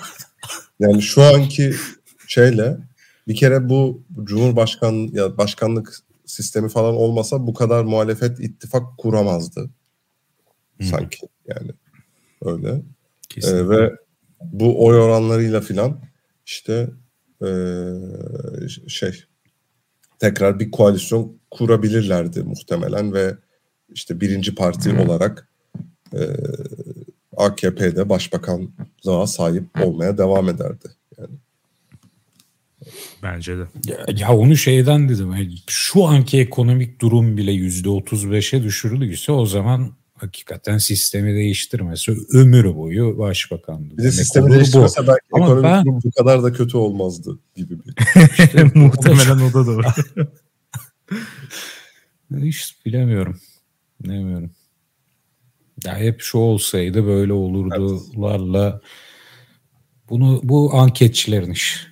[0.80, 1.74] yani şu anki
[2.26, 2.76] şeyle
[3.28, 9.70] bir kere bu Cumhurbaşkan ya başkanlık sistemi falan olmasa bu kadar muhalefet ittifak kuramazdı.
[10.80, 10.84] Hı.
[10.84, 11.70] Sanki yani
[12.42, 12.82] öyle.
[13.42, 13.92] Ee, ve
[14.40, 16.00] bu oy oranlarıyla filan
[16.46, 16.90] işte
[17.42, 17.48] ee,
[18.88, 19.24] şey
[20.24, 23.34] tekrar bir koalisyon kurabilirlerdi muhtemelen ve
[23.88, 24.98] işte birinci parti hmm.
[24.98, 25.48] olarak
[26.12, 26.20] e,
[27.36, 30.88] AKP'de başbakanlığa sahip olmaya devam ederdi.
[31.18, 31.34] Yani.
[33.22, 33.62] Bence de.
[33.86, 35.32] Ya, ya onu şeyden dedim.
[35.32, 42.16] Yani şu anki ekonomik durum bile yüzde otuz beşe düşürülüyse o zaman hakikaten sistemi değiştirmesi
[42.32, 43.98] ömür boyu başbakandı.
[43.98, 45.06] Bir de sistemi değiştirmese bu.
[45.06, 45.84] belki Ama ekonomik ben...
[45.84, 47.94] durum bu kadar da kötü olmazdı gibi bir.
[48.44, 49.82] işte, Muhtemelen o da doğru.
[52.42, 53.40] Hiç bilemiyorum.
[54.04, 54.50] Bilemiyorum.
[55.84, 58.82] Ya hep şu olsaydı böyle olurdularla evet.
[60.08, 61.86] bunu bu anketçilerin iş.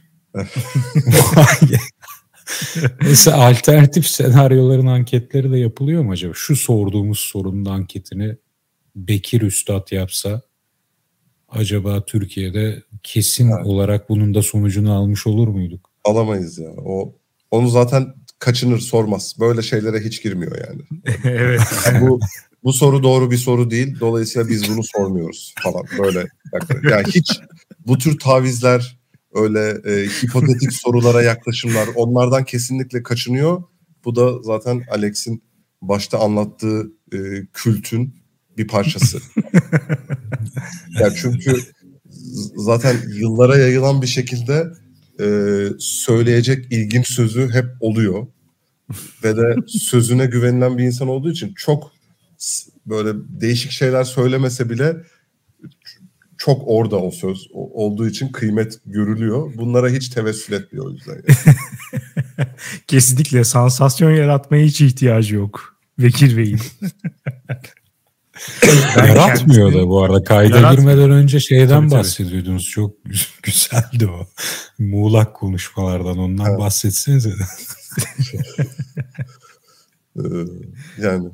[3.02, 6.32] Mesela alternatif senaryoların anketleri de yapılıyor mu acaba?
[6.36, 8.36] Şu sorduğumuz sorunun anketini
[8.96, 10.42] Bekir Üstad yapsa
[11.48, 13.66] acaba Türkiye'de kesin evet.
[13.66, 15.90] olarak bunun da sonucunu almış olur muyduk?
[16.04, 16.70] Alamayız ya.
[16.70, 17.14] O
[17.50, 19.34] onu zaten kaçınır sormaz.
[19.40, 20.82] Böyle şeylere hiç girmiyor yani.
[21.24, 21.60] evet.
[21.86, 22.20] Yani bu
[22.64, 24.00] bu soru doğru bir soru değil.
[24.00, 26.26] Dolayısıyla biz bunu sormuyoruz falan böyle.
[26.90, 27.40] Yani hiç
[27.86, 29.01] bu tür tavizler
[29.34, 33.62] öyle e, hipotetik sorulara yaklaşımlar onlardan kesinlikle kaçınıyor.
[34.04, 35.42] Bu da zaten Alex'in
[35.82, 37.18] başta anlattığı e,
[37.52, 38.14] kültün
[38.58, 39.18] bir parçası.
[41.00, 41.56] yani çünkü
[42.56, 44.66] zaten yıllara yayılan bir şekilde
[45.20, 45.26] e,
[45.78, 48.26] söyleyecek ilginç sözü hep oluyor.
[49.24, 51.92] Ve de sözüne güvenilen bir insan olduğu için çok
[52.86, 54.96] böyle değişik şeyler söylemese bile
[56.44, 59.52] çok orada o söz olduğu için kıymet görülüyor.
[59.56, 61.12] Bunlara hiç tevessül etmiyor o yüzden.
[61.12, 61.58] Yani.
[62.86, 65.76] Kesinlikle sansasyon yaratmaya hiç ihtiyacı yok.
[65.98, 66.60] Bekir Bey'in.
[68.96, 70.24] Yaratmıyor da bu arada.
[70.24, 70.92] Kayda Yaratmıyor.
[70.92, 72.62] girmeden önce şeyden tabii, bahsediyordunuz.
[72.64, 72.72] Tabii.
[72.72, 72.94] Çok
[73.42, 74.26] güzeldi o.
[74.78, 76.58] Muğlak konuşmalardan ondan evet.
[76.58, 77.44] bahsetsenize de.
[80.16, 80.22] Ee,
[80.98, 81.28] yani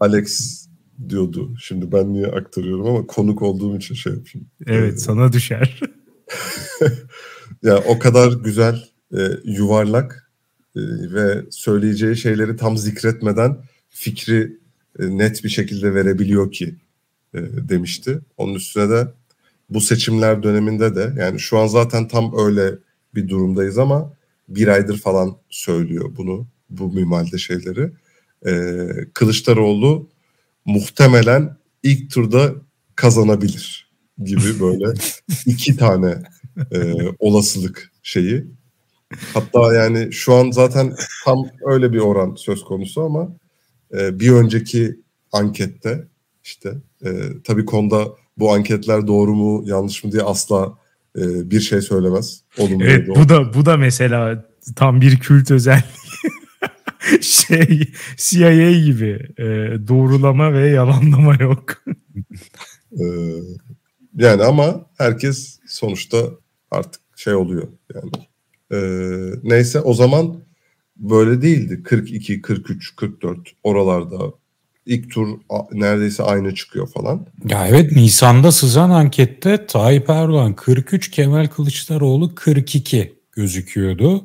[0.00, 0.63] Alex
[1.10, 1.54] diyordu.
[1.60, 4.48] Şimdi ben niye aktarıyorum ama konuk olduğum için şey yapayım.
[4.66, 5.80] Evet ee, sana düşer.
[7.62, 8.84] ya o kadar güzel
[9.16, 10.30] e, yuvarlak
[10.76, 10.80] e,
[11.12, 13.56] ve söyleyeceği şeyleri tam zikretmeden
[13.90, 14.58] fikri
[14.98, 16.74] e, net bir şekilde verebiliyor ki
[17.34, 17.38] e,
[17.68, 18.18] demişti.
[18.36, 19.08] Onun üstüne de
[19.70, 22.74] bu seçimler döneminde de yani şu an zaten tam öyle
[23.14, 24.12] bir durumdayız ama
[24.48, 27.90] bir aydır falan söylüyor bunu bu mimalde şeyleri.
[28.46, 30.08] E, Kılıçdaroğlu
[30.64, 32.52] muhtemelen ilk turda
[32.96, 33.90] kazanabilir
[34.24, 34.94] gibi böyle
[35.46, 36.22] iki tane
[36.72, 38.44] e, olasılık şeyi.
[39.34, 43.28] Hatta yani şu an zaten tam öyle bir oran söz konusu ama
[43.98, 44.96] e, bir önceki
[45.32, 46.04] ankette
[46.44, 46.72] işte
[47.04, 47.08] e,
[47.44, 50.78] tabii konuda bu anketler doğru mu yanlış mı diye asla
[51.18, 52.40] e, bir şey söylemez.
[52.58, 54.44] Olumlu evet bu da bu da mesela
[54.76, 55.84] tam bir kült özelliği.
[57.20, 59.44] şey CIA gibi e,
[59.88, 61.84] doğrulama ve yalanlama yok.
[63.00, 63.04] e,
[64.16, 66.18] yani ama herkes sonuçta
[66.70, 68.10] artık şey oluyor yani.
[68.72, 68.78] E,
[69.42, 70.44] neyse o zaman
[70.96, 71.82] böyle değildi.
[71.82, 74.32] 42, 43, 44 oralarda
[74.86, 75.28] ilk tur
[75.72, 77.26] neredeyse aynı çıkıyor falan.
[77.48, 84.24] Ya evet Nisan'da sızan ankette Tayyip Erdoğan 43, Kemal Kılıçdaroğlu 42 gözüküyordu.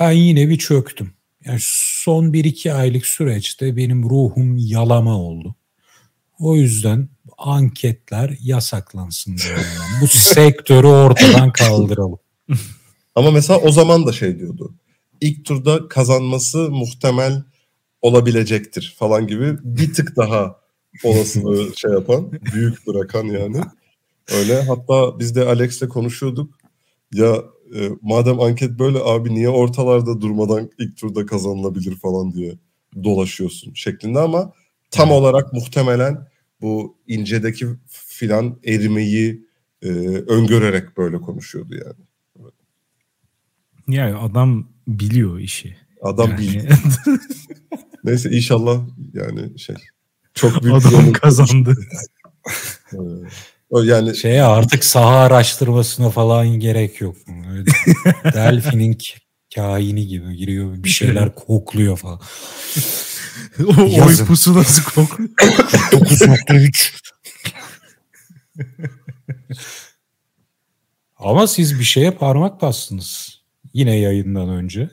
[0.00, 1.10] Ben yine bir çöktüm.
[1.44, 5.54] Yani son 1-2 aylık süreçte benim ruhum yalama oldu.
[6.38, 9.64] O yüzden anketler yasaklansın diyorum.
[10.00, 12.18] Bu sektörü ortadan kaldıralım.
[13.14, 14.74] Ama mesela o zaman da şey diyordu
[15.20, 17.42] ilk turda kazanması muhtemel
[18.02, 20.60] olabilecektir falan gibi bir tık daha
[21.04, 23.60] olasılığı şey yapan, büyük bırakan yani.
[24.32, 26.54] Öyle hatta biz de Alex'le konuşuyorduk.
[27.12, 27.36] Ya
[27.76, 32.58] e, madem anket böyle abi niye ortalarda durmadan ilk turda kazanılabilir falan diye
[33.04, 34.52] dolaşıyorsun şeklinde ama
[34.90, 36.26] tam olarak muhtemelen
[36.60, 39.46] bu incedeki filan erimeyi
[39.82, 42.06] e, öngörerek böyle konuşuyordu yani.
[43.88, 45.76] Yani adam biliyor işi.
[46.02, 46.38] Adam yani.
[46.38, 46.64] biliyor.
[48.04, 48.80] Neyse inşallah
[49.14, 49.76] yani şey
[50.34, 51.76] çok büyük adam kazandı.
[52.94, 53.02] o
[53.70, 57.16] yani şey artık saha araştırmasına falan gerek yok.
[58.34, 58.98] Delfin'in
[59.54, 62.20] kaini gibi giriyor bir şeyler kokluyor falan.
[63.60, 65.30] o oy pusulası kokluyor.
[65.40, 67.00] 9.3
[71.18, 73.40] Ama siz bir şeye parmak bastınız
[73.74, 74.90] yine yayından önce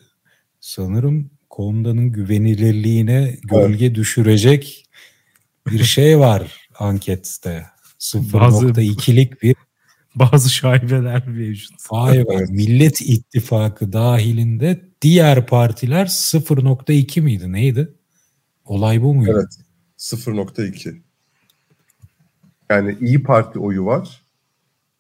[0.59, 3.95] sanırım Konda'nın güvenilirliğine gölge evet.
[3.95, 4.85] düşürecek
[5.67, 7.65] bir şey var ankette.
[7.99, 9.55] 0.2'lik bir
[10.15, 11.79] bazı şaibeler mevcut.
[12.29, 12.45] Be.
[12.49, 17.51] Millet İttifakı dahilinde diğer partiler 0.2 miydi?
[17.51, 17.93] Neydi?
[18.65, 19.31] Olay bu muydu?
[19.33, 19.59] Evet.
[19.97, 20.97] 0.2.
[22.69, 24.23] Yani İyi Parti oyu var.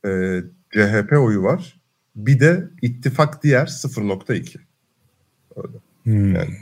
[0.05, 0.41] E,
[0.73, 1.79] CHP oyu var.
[2.15, 4.59] Bir de ittifak diğer 0.2.
[5.55, 5.77] Öyle.
[6.03, 6.35] Hmm.
[6.35, 6.57] Yani.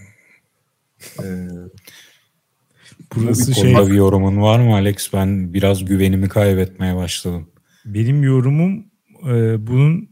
[3.17, 3.75] Ee, Burası bu şey...
[3.75, 5.13] bir yorumun var mı Alex?
[5.13, 7.49] Ben biraz güvenimi kaybetmeye başladım.
[7.86, 8.86] Benim yorumum
[9.28, 10.10] e, bunun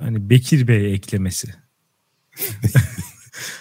[0.00, 1.48] hani Bekir Bey eklemesi.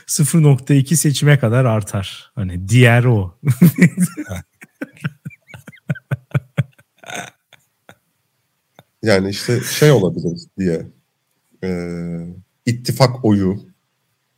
[0.08, 2.32] 0.2 seçime kadar artar.
[2.36, 3.40] Hani diğer o.
[9.04, 10.88] yani işte şey olabilir diye
[11.64, 11.70] e,
[12.66, 13.60] ittifak oyu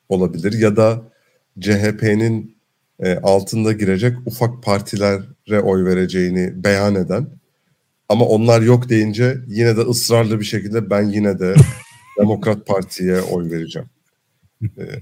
[0.10, 1.12] olabilir ya da
[1.60, 2.59] CHP'nin
[3.00, 7.28] e, altında girecek ufak partilere oy vereceğini beyan eden
[8.10, 11.56] ama onlar yok deyince yine de ısrarlı bir şekilde ben yine de
[12.20, 13.90] Demokrat Parti'ye oy vereceğim.
[14.78, 15.02] Ee,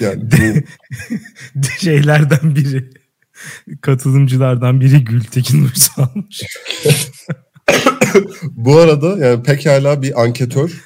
[0.00, 0.36] yani bu
[1.78, 2.90] şeylerden biri
[3.80, 6.42] katılımcılardan biri Gültekin Uysal'mış.
[8.50, 10.84] Bu arada yani pekala bir anketör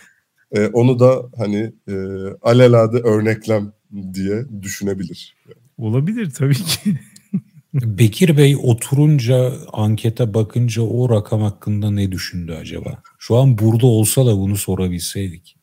[0.53, 1.95] e, onu da hani e,
[2.43, 3.73] alelade örneklem
[4.15, 5.37] diye düşünebilir.
[5.79, 6.99] Olabilir tabii ki.
[7.75, 13.03] Bekir Bey oturunca ankete bakınca o rakam hakkında ne düşündü acaba?
[13.19, 15.57] Şu an burada olsa da bunu sorabilseydik.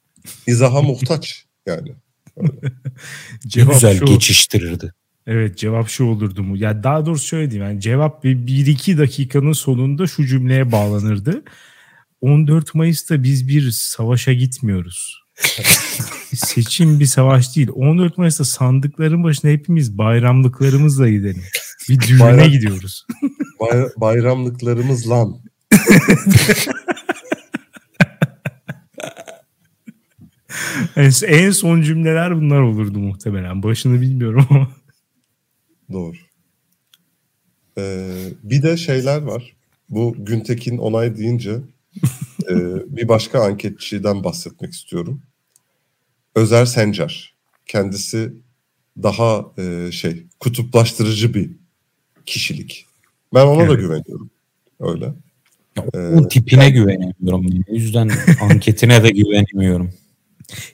[0.48, 1.96] İzaha muhtaç yani.
[3.48, 4.94] Cevap güzel şu, geçiştirirdi.
[5.28, 6.58] Evet cevap şu olurdu mu?
[6.58, 7.72] Ya daha doğrusu şöyle diyeyim.
[7.72, 11.44] Yani cevap bir, bir iki dakikanın sonunda şu cümleye bağlanırdı.
[12.22, 15.27] 14 Mayıs'ta biz bir savaşa gitmiyoruz.
[16.36, 17.70] Seçim bir savaş değil.
[17.74, 21.44] 14 Mayıs'ta sandıkların başına hepimiz bayramlıklarımızla gidelim.
[21.90, 23.08] Bir düğüne Bayram- gidiyoruz.
[23.60, 25.38] Bay- bayramlıklarımız lan.
[30.96, 33.64] En, en son cümleler bunlar olurdu muhtemelen.
[33.64, 34.72] Başını bilmiyorum ama.
[35.92, 36.16] Doğru.
[37.78, 38.12] Ee,
[38.44, 39.56] bir de şeyler var.
[39.90, 41.60] Bu Güntekin onay deyince
[42.50, 42.56] e,
[42.88, 45.22] bir başka anketçiden bahsetmek istiyorum.
[46.38, 47.34] Özer Sencer.
[47.66, 48.34] Kendisi
[49.04, 51.50] daha e, şey kutuplaştırıcı bir
[52.26, 52.86] kişilik.
[53.34, 53.80] Ben ona da Evet.
[53.80, 54.30] güveniyorum.
[54.80, 55.06] Öyle.
[55.78, 57.64] Ya, Ee, o tipine güvenemiyorum.
[57.70, 59.94] O yüzden anketine de güvenemiyorum.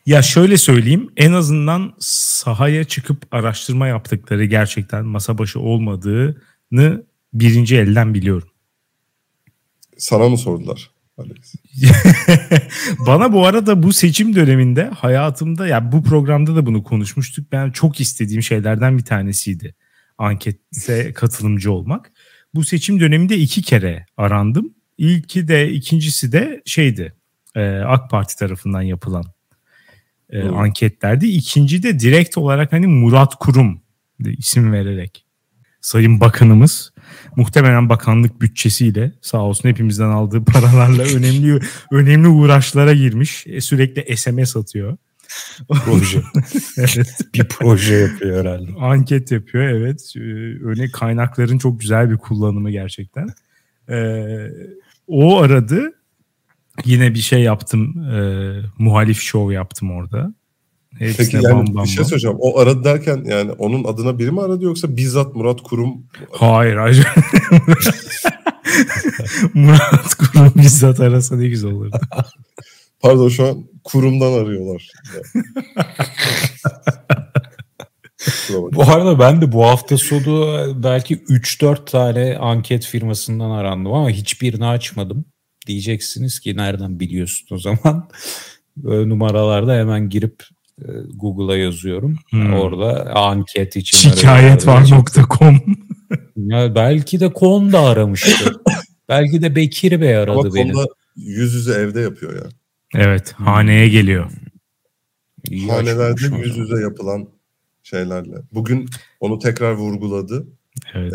[0.05, 8.13] Ya şöyle söyleyeyim en azından sahaya çıkıp araştırma yaptıkları gerçekten masa başı olmadığını birinci elden
[8.13, 8.49] biliyorum.
[9.97, 10.91] Sana mı sordular?
[13.07, 17.51] Bana bu arada bu seçim döneminde hayatımda ya bu programda da bunu konuşmuştuk.
[17.51, 19.75] Ben çok istediğim şeylerden bir tanesiydi.
[20.17, 22.11] Ankete katılımcı olmak.
[22.53, 24.73] Bu seçim döneminde iki kere arandım.
[24.97, 27.13] İlki de ikincisi de şeydi.
[27.55, 29.23] e, AK Parti tarafından yapılan
[30.29, 30.57] e, Hmm.
[30.57, 31.27] anketlerdi.
[31.27, 33.81] İkinci de direkt olarak hani Murat Kurum
[34.25, 35.25] isim vererek
[35.81, 36.92] Sayın Bakanımız
[37.35, 41.59] muhtemelen bakanlık bütçesiyle sağ olsun hepimizden aldığı paralarla önemli
[41.91, 43.47] önemli uğraşlara girmiş.
[43.47, 44.97] E, sürekli SMS atıyor.
[45.85, 46.21] Proje.
[46.77, 47.19] evet.
[47.33, 48.71] bir proje yapıyor herhalde.
[48.79, 50.13] Anket yapıyor evet.
[50.17, 50.19] Ee,
[50.65, 53.27] Öyle kaynakların çok güzel bir kullanımı gerçekten.
[53.89, 54.47] Ee,
[55.07, 55.93] o aradı.
[56.85, 58.03] Yine bir şey yaptım.
[58.13, 58.19] E,
[58.77, 60.33] muhalif show yaptım orada.
[60.99, 62.37] Peki Hepsine yani bam bam bir şey söyleyeceğim.
[62.39, 67.07] O aradı derken yani onun adına biri mi aradı yoksa bizzat Murat Kurum Hayır hayır.
[69.53, 71.99] Murat Kurum bizzat arasa ne güzel olurdu.
[73.01, 74.91] Pardon şu an kurumdan arıyorlar.
[78.49, 84.65] Bu arada ben de bu hafta sonu belki 3-4 tane anket firmasından arandım ama hiçbirini
[84.65, 85.25] açmadım.
[85.67, 88.09] Diyeceksiniz ki nereden biliyorsun o zaman?
[88.77, 90.43] Böyle numaralarda hemen girip
[91.15, 92.19] Google'a yazıyorum.
[92.29, 92.53] Hmm.
[92.53, 94.97] Orada anket için Şikayet arıyorlar.
[94.97, 95.61] var.com
[96.35, 98.61] Ya belki de Kon da aramıştı.
[99.09, 100.71] belki de Bekir Bey aradı Ama beni.
[100.73, 102.43] konuda yüz yüze evde yapıyor ya.
[102.95, 104.31] Evet haneye geliyor.
[105.49, 107.27] İyi Hanelerde yüz yüze yapılan
[107.83, 108.35] şeylerle.
[108.53, 110.47] Bugün onu tekrar vurguladı.
[110.93, 111.13] Evet.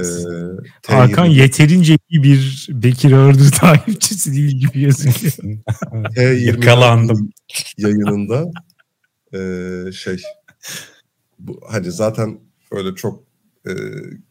[0.89, 5.15] Ee, Hakan T20 yeterince iyi bir Bekir Ağırdır takipçisi değil gibi yazıyor.
[5.15, 7.31] T20 Yakalandım.
[7.79, 8.51] yayınında
[9.35, 10.23] ee, şey
[11.39, 12.41] bu, hani zaten
[12.73, 13.25] öyle çok
[13.67, 13.73] ee,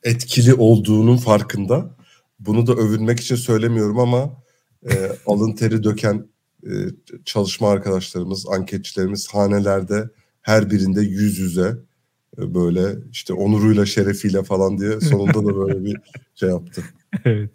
[0.03, 1.97] etkili olduğunun farkında.
[2.39, 4.43] Bunu da övünmek için söylemiyorum ama
[4.89, 6.27] ee, alın teri döken
[6.67, 6.71] ee,
[7.25, 10.09] çalışma arkadaşlarımız, anketçilerimiz hanelerde
[10.41, 11.77] her birinde yüz yüze
[12.39, 15.97] ee, böyle işte onuruyla şerefiyle falan diye sonunda da böyle bir
[16.35, 16.83] şey yaptı.
[17.25, 17.49] evet.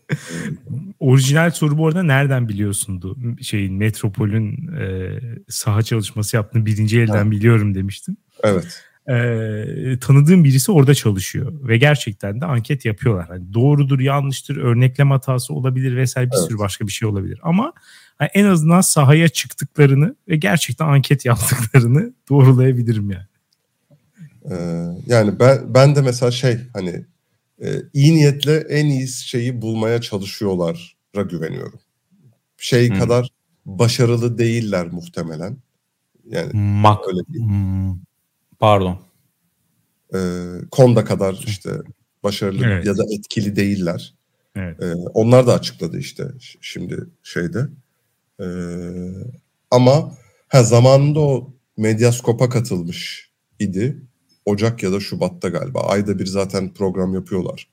[1.01, 3.17] Orijinal soru bu arada nereden biliyorsundu?
[3.41, 7.31] Şeyin Metropol'ün e, saha çalışması yaptığını birinci elden Ha.
[7.31, 8.19] biliyorum demiştin.
[8.43, 8.85] Evet.
[9.09, 13.29] E, tanıdığım birisi orada çalışıyor ve gerçekten de anket yapıyorlar.
[13.29, 16.49] Hani doğrudur, yanlıştır, örneklem hatası olabilir vesaire bir Evet.
[16.49, 17.41] sürü başka bir şey olabilir.
[17.43, 17.73] Ama
[18.19, 23.27] hani en azından sahaya çıktıklarını ve gerçekten anket yaptıklarını doğrulayabilirim yani.
[24.51, 24.55] Ee,
[25.07, 27.05] yani ben ben de mesela şey hani
[27.93, 31.81] iyi niyetle en iyi şeyi bulmaya çalışıyorlara güveniyorum.
[32.57, 32.99] Şey Hı.
[32.99, 33.29] kadar
[33.67, 35.57] başarılı değiller muhtemelen.
[36.27, 37.45] Yani Mak öyle değil.
[37.45, 37.99] Hmm,
[38.59, 38.99] Pardon.
[40.15, 40.19] E,
[40.71, 41.71] Konda kadar işte
[42.23, 42.87] başarılı Evet.
[42.87, 44.15] ya da etkili değiller.
[44.57, 44.83] Evet.
[44.83, 46.25] E, onlar da açıkladı işte
[46.61, 47.69] şimdi şeyde.
[48.41, 48.47] E,
[49.71, 50.15] ama
[50.49, 54.03] ha zamanında o Medyaskop'a katılmış idi.
[54.45, 55.81] Ocak ya da Şubat'ta galiba.
[55.81, 57.69] Ayda bir zaten program yapıyorlar.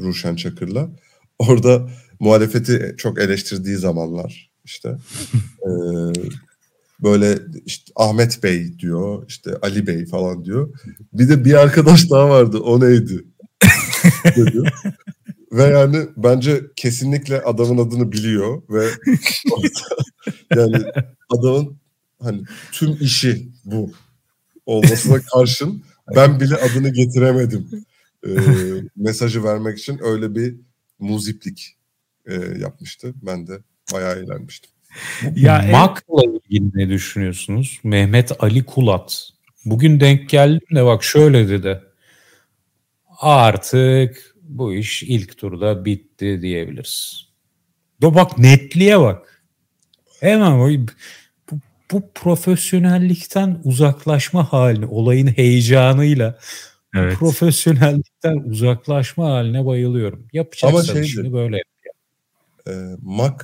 [0.00, 0.88] Ruşen Çakır'la.
[1.38, 1.88] Orada
[2.20, 4.88] muhalefeti çok eleştirdiği zamanlar işte.
[5.62, 5.70] e,
[7.02, 10.78] böyle işte Ahmet Bey diyor, işte Ali Bey falan diyor.
[11.12, 12.58] Bir de bir arkadaş daha vardı.
[12.58, 13.24] O neydi?
[15.52, 18.88] Ve yani bence kesinlikle adamın adını biliyor ve
[20.56, 20.84] yani
[21.30, 21.78] adamın
[22.22, 22.42] hani
[22.72, 23.92] tüm işi bu
[24.66, 25.82] olmasına karşın
[26.14, 27.84] ben bile adını getiremedim
[28.26, 28.30] e,
[28.96, 30.56] mesajı vermek için öyle bir
[30.98, 31.76] muziplik
[32.26, 33.14] e, yapmıştı.
[33.22, 33.58] Ben de
[33.92, 34.70] bayağı eğlenmiştim.
[35.34, 37.80] Ya en- Mak'la ilgili ne düşünüyorsunuz?
[37.84, 39.28] Mehmet Ali Kulat.
[39.64, 41.82] Bugün denk geldim de bak şöyle dedi.
[43.20, 47.28] Artık bu iş ilk turda bitti diyebiliriz.
[48.02, 49.42] Do bak netliğe bak.
[50.20, 50.58] Hemen
[51.92, 56.38] bu, profesyonellikten uzaklaşma halini, olayın heyecanıyla
[56.94, 57.16] evet.
[57.18, 60.28] profesyonellikten uzaklaşma haline bayılıyorum.
[60.32, 61.96] Yapacaksan Ama böyle yap.
[62.68, 62.72] E,
[63.02, 63.36] Mac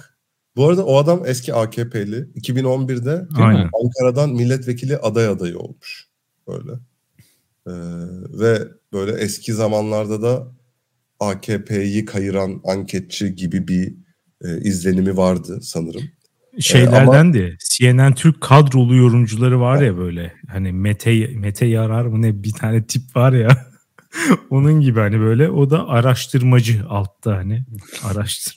[0.57, 2.29] bu arada o adam eski AKP'li.
[2.35, 3.71] 2011'de Aynen.
[3.83, 6.09] Ankara'dan milletvekili aday adayı olmuş.
[6.49, 6.73] Böyle.
[7.67, 7.73] Ee,
[8.41, 10.49] ve böyle eski zamanlarda da
[11.21, 13.95] AKP'yi kayıran anketçi gibi bir
[14.45, 16.03] e, izlenimi vardı sanırım.
[16.59, 17.57] Şeylerden ama...
[17.71, 22.87] CNN Türk kadrolu yorumcuları var ya böyle hani Mete Mete Yarar mı ne bir tane
[22.87, 23.67] tip var ya
[24.51, 27.65] onun gibi hani böyle o da araştırmacı altta hani
[28.05, 28.55] araştır.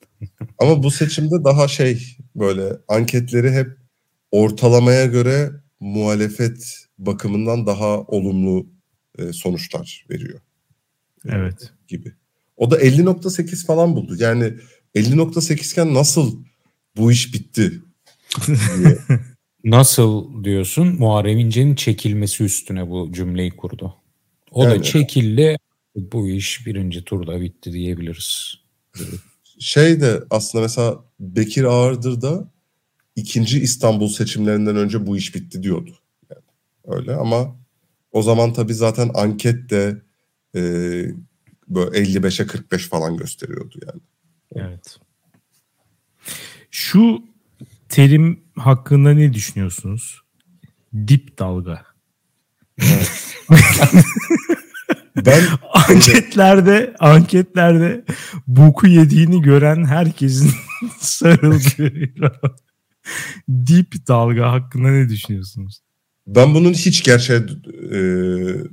[0.58, 3.68] Ama bu seçimde daha şey böyle anketleri hep
[4.30, 8.66] ortalamaya göre muhalefet bakımından daha olumlu
[9.18, 10.40] e, sonuçlar veriyor.
[11.28, 11.72] Evet.
[11.88, 12.12] Gibi.
[12.56, 14.16] O da 50.8 falan buldu.
[14.18, 14.54] Yani
[14.94, 16.44] 50.8 iken nasıl
[16.98, 17.72] bu iş bitti?
[19.64, 20.88] nasıl diyorsun?
[20.98, 23.94] Muharrem İnce'nin çekilmesi üstüne bu cümleyi kurdu.
[24.50, 25.56] O yani, da çekildi.
[25.96, 28.54] Bu iş birinci turda bitti diyebiliriz.
[29.58, 32.50] Şey de aslında mesela Bekir Ağırdır da
[33.16, 35.98] ikinci İstanbul seçimlerinden önce bu iş bitti diyordu.
[36.30, 36.42] Yani
[36.84, 37.56] öyle ama
[38.12, 40.02] o zaman tabii zaten anket de
[40.54, 40.60] e,
[41.68, 44.00] böyle 55'e 45 falan gösteriyordu yani.
[44.54, 44.98] Evet.
[46.70, 47.22] Şu
[47.88, 50.20] terim hakkında ne düşünüyorsunuz?
[51.08, 51.84] Dip dalga.
[52.78, 53.36] Evet.
[55.16, 55.42] ben
[55.72, 58.04] anketlerde anketlerde
[58.46, 60.50] boku yediğini gören herkesin
[60.98, 61.92] sarıldığı
[63.66, 65.80] dip dalga hakkında ne düşünüyorsunuz?
[66.26, 68.00] Ben bunun hiç gerçeğe e,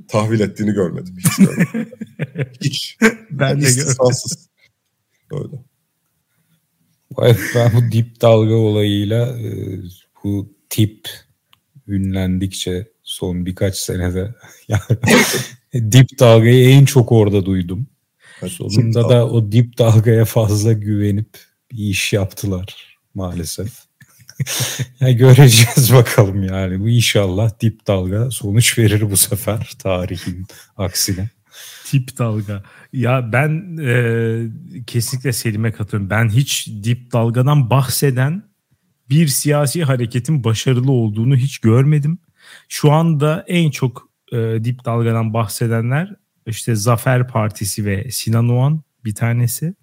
[0.08, 1.16] tahvil ettiğini görmedim.
[1.18, 1.48] Hiç.
[2.60, 2.98] hiç.
[3.30, 4.16] ben de görmedim.
[5.32, 5.64] Öyle.
[7.54, 9.78] Ben bu dip dalga olayıyla e,
[10.24, 11.08] bu tip
[11.88, 14.34] ünlendikçe son birkaç senede
[15.74, 17.86] dip dalgayı en çok orada duydum.
[18.48, 21.38] Sonunda da o dip dalgaya fazla güvenip
[21.72, 23.72] bir iş yaptılar maalesef.
[25.00, 26.80] ya göreceğiz bakalım yani.
[26.80, 30.46] Bu inşallah dip dalga sonuç verir bu sefer tarihin
[30.76, 31.30] aksine.
[31.86, 32.62] Tip dalga.
[32.92, 36.10] Ya ben e, kesinlikle Selim'e katılıyorum.
[36.10, 38.42] Ben hiç dip dalgadan bahseden
[39.10, 42.18] bir siyasi hareketin başarılı olduğunu hiç görmedim.
[42.68, 46.14] Şu anda en çok e, dip dalgadan bahsedenler
[46.46, 49.74] işte Zafer Partisi ve Sinan Oğan bir tanesi.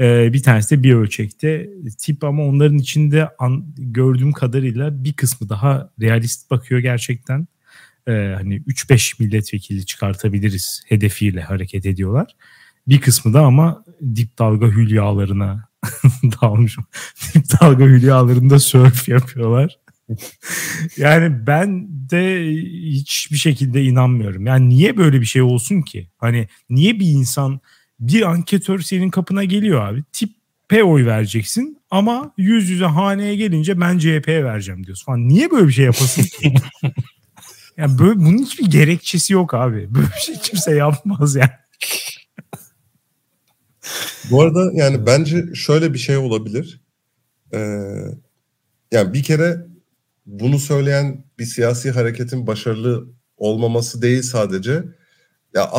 [0.00, 5.48] E, bir tanesi de bir ölçekte tip ama onların içinde an, gördüğüm kadarıyla bir kısmı
[5.48, 7.46] daha realist bakıyor gerçekten.
[8.08, 12.36] E, hani 3-5 milletvekili çıkartabiliriz hedefiyle hareket ediyorlar.
[12.88, 13.84] Bir kısmı da ama
[14.14, 15.68] dip dalga hülyalarına
[16.42, 16.76] dalmış.
[17.34, 19.78] dip dalga hülyalarında surf yapıyorlar.
[20.96, 22.52] yani ben de
[22.90, 24.46] hiçbir şekilde inanmıyorum.
[24.46, 26.10] Yani niye böyle bir şey olsun ki?
[26.18, 27.60] Hani niye bir insan
[28.00, 30.02] bir anketör senin kapına geliyor abi.
[30.12, 35.28] Tipe oy vereceksin ama yüz yüze haneye gelince ben CHP'ye vereceğim diyorsun falan.
[35.28, 36.54] Niye böyle bir şey yapasın ki?
[37.76, 39.88] yani böyle, bunun hiçbir gerekçesi yok abi.
[39.94, 41.50] Böyle bir şey kimse yapmaz yani.
[44.30, 46.80] Bu arada yani bence şöyle bir şey olabilir.
[47.54, 47.58] Ee,
[48.92, 49.66] yani bir kere
[50.26, 54.84] bunu söyleyen bir siyasi hareketin başarılı olmaması değil sadece.
[55.54, 55.70] Ya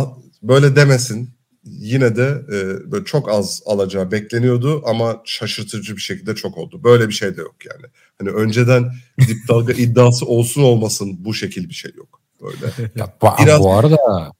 [0.44, 1.35] böyle demesin
[1.66, 6.84] yine de e, böyle çok az alacağı bekleniyordu ama şaşırtıcı bir şekilde çok oldu.
[6.84, 7.86] Böyle bir şey de yok yani.
[8.20, 8.92] Hani önceden
[9.28, 12.22] dip dalga iddiası olsun olmasın bu şekil bir şey yok.
[12.42, 12.92] Böyle.
[12.96, 13.60] Ya, bu, Biraz...
[13.60, 14.32] bu arada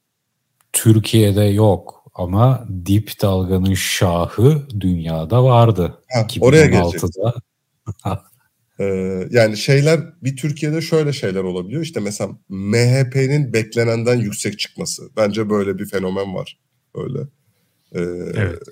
[0.72, 6.02] Türkiye'de yok ama dip dalganın şahı dünyada vardı.
[6.10, 7.02] Ha, oraya gelecek.
[8.80, 11.82] Ee, yani şeyler bir Türkiye'de şöyle şeyler olabiliyor.
[11.82, 15.02] İşte mesela MHP'nin beklenenden yüksek çıkması.
[15.16, 16.58] Bence böyle bir fenomen var.
[16.96, 17.18] Öyle.
[17.92, 18.00] Ee,
[18.34, 18.62] evet.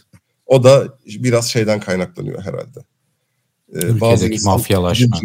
[0.47, 2.81] O da biraz şeyden kaynaklanıyor herhalde.
[3.75, 5.21] Ee, bazı mafyalaşma.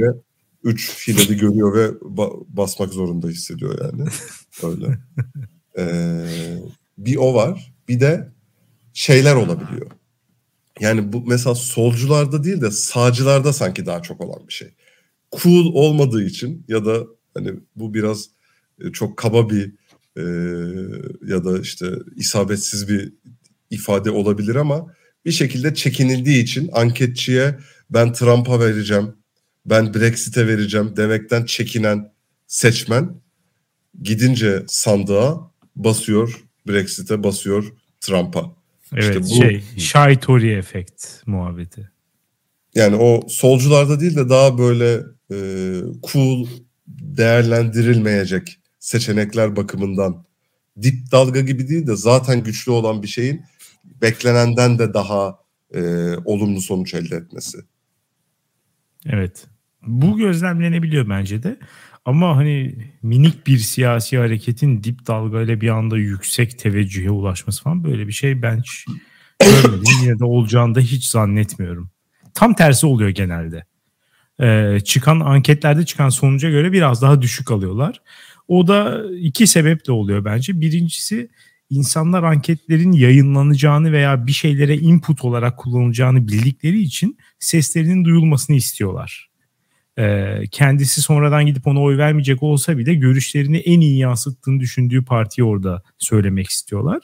[0.63, 4.09] Üç fileli görüyor ve ba- basmak zorunda hissediyor yani.
[4.63, 4.97] Öyle.
[5.77, 6.25] Ee,
[6.97, 7.73] bir o var.
[7.87, 8.29] Bir de
[8.93, 9.91] şeyler olabiliyor.
[10.79, 14.69] Yani bu mesela solcularda değil de sağcılarda sanki daha çok olan bir şey.
[15.31, 18.29] Cool olmadığı için ya da hani bu biraz
[18.81, 19.73] e, çok kaba bir
[20.19, 20.23] e,
[21.27, 23.13] ya da işte isabetsiz bir
[23.69, 24.93] ifade olabilir ama
[25.25, 27.59] bir şekilde çekinildiği için anketçiye
[27.89, 29.15] ben Trump'a vereceğim,
[29.65, 32.11] ben Brexit'e vereceğim demekten çekinen
[32.47, 33.21] seçmen
[34.01, 38.55] gidince sandığa basıyor Brexit'e basıyor Trump'a.
[38.93, 41.89] Evet işte bu, şey Shy Tory efekt muhabbeti.
[42.75, 45.37] Yani o solcularda değil de daha böyle e,
[46.11, 46.47] cool
[46.87, 50.25] değerlendirilmeyecek seçenekler bakımından
[50.81, 53.41] dip dalga gibi değil de zaten güçlü olan bir şeyin
[54.01, 55.39] beklenenden de daha
[55.73, 55.81] e,
[56.25, 57.57] olumlu sonuç elde etmesi.
[59.05, 59.47] Evet.
[59.87, 61.59] Bu gözlemlenebiliyor bence de.
[62.05, 68.07] Ama hani minik bir siyasi hareketin dip dalgayla bir anda yüksek teveccühe ulaşması falan böyle
[68.07, 68.63] bir şey ben
[69.41, 69.83] görmedim.
[70.01, 71.89] Yine de olacağını da hiç zannetmiyorum.
[72.33, 73.65] Tam tersi oluyor genelde.
[74.41, 78.01] Ee, çıkan anketlerde çıkan sonuca göre biraz daha düşük alıyorlar.
[78.49, 80.61] O da iki sebeple oluyor bence.
[80.61, 81.29] Birincisi
[81.69, 89.29] insanlar anketlerin yayınlanacağını veya bir şeylere input olarak kullanılacağını bildikleri için seslerinin duyulmasını istiyorlar.
[89.99, 95.45] Ee, kendisi sonradan gidip ona oy vermeyecek olsa bile görüşlerini en iyi yansıttığını düşündüğü partiyi
[95.45, 97.01] orada söylemek istiyorlar.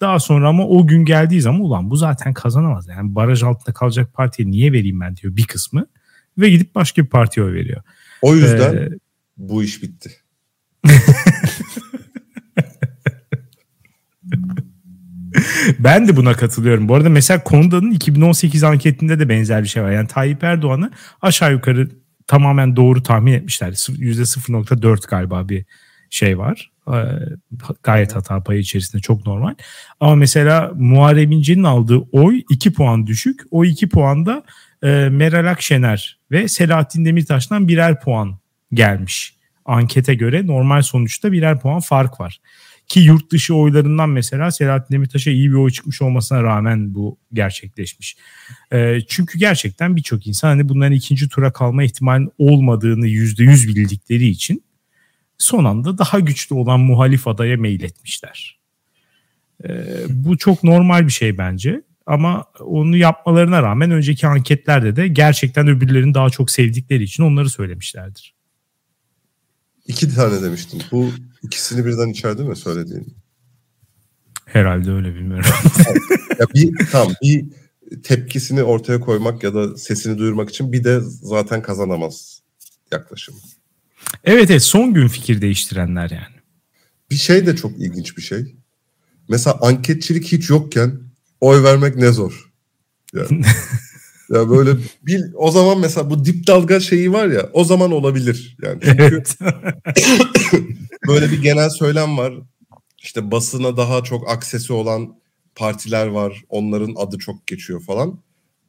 [0.00, 2.88] Daha sonra ama o gün geldiği zaman ulan bu zaten kazanamaz.
[2.88, 5.86] Yani baraj altında kalacak partiye niye vereyim ben diyor bir kısmı.
[6.38, 7.82] Ve gidip başka bir partiye oy veriyor.
[8.22, 8.88] O yüzden ee,
[9.36, 10.21] bu iş bitti.
[15.78, 16.88] ben de buna katılıyorum.
[16.88, 19.90] Bu arada mesela Konda'nın 2018 anketinde de benzer bir şey var.
[19.90, 20.90] Yani Tayyip Erdoğan'ı
[21.22, 21.88] aşağı yukarı
[22.26, 23.72] tamamen doğru tahmin etmişler.
[23.72, 25.64] %0.4 galiba bir
[26.10, 26.72] şey var.
[26.88, 26.92] Ee,
[27.82, 29.54] gayet hata payı içerisinde çok normal.
[30.00, 33.40] Ama mesela Muharrem İnce'nin aldığı oy 2 puan düşük.
[33.50, 34.42] O 2 puanda
[34.82, 38.38] e, Meral Akşener ve Selahattin Demirtaş'tan birer puan
[38.72, 39.41] gelmiş.
[39.64, 42.40] Ankete göre normal sonuçta birer puan fark var.
[42.86, 48.16] Ki yurt dışı oylarından mesela Selahattin Demirtaş'a iyi bir oy çıkmış olmasına rağmen bu gerçekleşmiş.
[48.72, 54.26] E, çünkü gerçekten birçok insan hani bunların ikinci tura kalma ihtimalinin olmadığını yüzde yüz bildikleri
[54.26, 54.64] için
[55.38, 58.58] son anda daha güçlü olan muhalif adaya meyletmişler.
[59.64, 59.70] E,
[60.08, 61.82] bu çok normal bir şey bence.
[62.06, 68.34] Ama onu yapmalarına rağmen önceki anketlerde de gerçekten öbürlerini daha çok sevdikleri için onları söylemişlerdir.
[69.92, 70.82] İki tane demiştin.
[70.92, 71.10] Bu
[71.42, 73.16] ikisini birden içeride mi söylediğin?
[74.44, 75.50] Herhalde öyle bilmiyorum.
[76.38, 77.44] ya bir tamam bir
[78.02, 82.42] tepkisini ortaya koymak ya da sesini duyurmak için bir de zaten kazanamaz
[82.92, 83.34] yaklaşım.
[84.24, 86.36] Evet evet son gün fikir değiştirenler yani.
[87.10, 88.56] Bir şey de çok ilginç bir şey.
[89.28, 91.00] Mesela anketçilik hiç yokken
[91.40, 92.52] oy vermek ne zor.
[93.14, 93.44] Yani.
[94.32, 94.70] ya böyle
[95.02, 98.80] bir o zaman mesela bu dip dalga şeyi var ya o zaman olabilir yani.
[98.84, 99.22] Çünkü
[101.08, 102.34] böyle bir genel söylem var.
[102.98, 105.14] İşte basına daha çok aksesi olan
[105.54, 106.44] partiler var.
[106.48, 108.18] Onların adı çok geçiyor falan.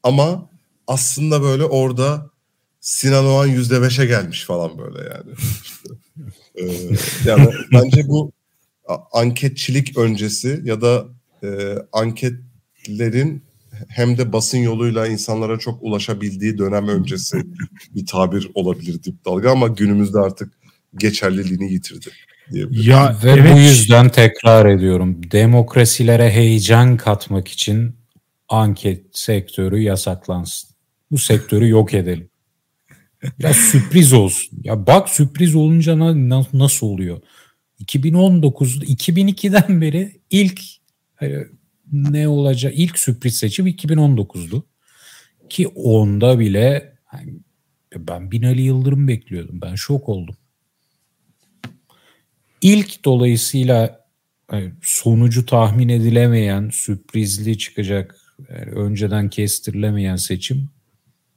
[0.03, 0.49] Ama
[0.88, 2.30] aslında böyle orada
[2.82, 5.32] Sinan Oğan yüzde beşe gelmiş falan böyle yani.
[5.64, 5.89] İşte,
[6.55, 6.64] e,
[7.30, 8.32] yani bence bu
[9.11, 11.05] anketçilik öncesi ya da
[11.43, 13.43] e, anketlerin
[13.90, 17.38] hem de basın yoluyla insanlara çok ulaşabildiği dönem öncesi
[17.96, 20.54] bir tabir olabilir dip dalga ama günümüzde artık
[20.98, 22.10] geçerliliğini yitirdi.
[22.72, 23.54] Ya ve evet.
[23.54, 25.32] bu yüzden tekrar ediyorum.
[25.32, 27.96] Demokrasilere heyecan katmak için
[28.50, 30.70] anket sektörü yasaklansın.
[31.12, 32.30] Bu sektörü yok edelim.
[33.40, 34.60] Biraz sürpriz olsun.
[34.64, 36.00] Ya bak sürpriz olunca
[36.54, 37.22] nasıl oluyor?
[37.86, 40.62] 2019'da 2002'den beri ilk
[41.16, 41.46] hani
[41.94, 44.66] ne olacak ilk sürpriz seçim 2019'du.
[45.50, 47.34] Ki onda bile hani
[47.98, 49.62] ben Binali Yıldırım bekliyordum.
[49.62, 50.36] Ben şok oldum.
[52.62, 54.06] İlk dolayısıyla
[54.82, 58.16] sonucu tahmin edilemeyen, sürprizli çıkacak,
[58.50, 60.70] yani önceden kestirilemeyen seçim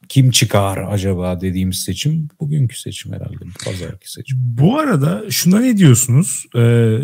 [0.09, 3.45] kim çıkar acaba dediğimiz seçim bugünkü seçim herhalde.
[3.65, 4.39] Pazarki seçim.
[4.41, 6.47] Bu arada şuna ne diyorsunuz?
[6.57, 6.99] Ee,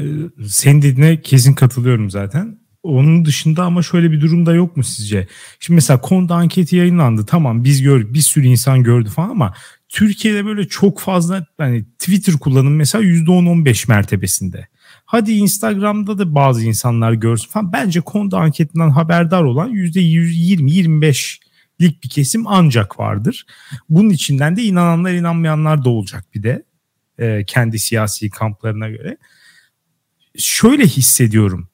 [0.48, 2.58] senin dediğine kesin katılıyorum zaten.
[2.82, 5.28] Onun dışında ama şöyle bir durum da yok mu sizce?
[5.60, 7.26] Şimdi mesela Konda anketi yayınlandı.
[7.26, 8.14] Tamam biz gördük.
[8.14, 9.54] Bir sürü insan gördü falan ama
[9.88, 14.68] Türkiye'de böyle çok fazla hani Twitter kullanım mesela %10-15 mertebesinde.
[15.04, 17.72] Hadi Instagram'da da bazı insanlar görsün falan.
[17.72, 21.40] Bence Konda anketinden haberdar olan %20-25
[21.80, 23.46] lik bir kesim ancak vardır.
[23.88, 26.62] Bunun içinden de inananlar inanmayanlar da olacak bir de
[27.18, 29.16] e, kendi siyasi kamplarına göre.
[30.38, 31.68] Şöyle hissediyorum.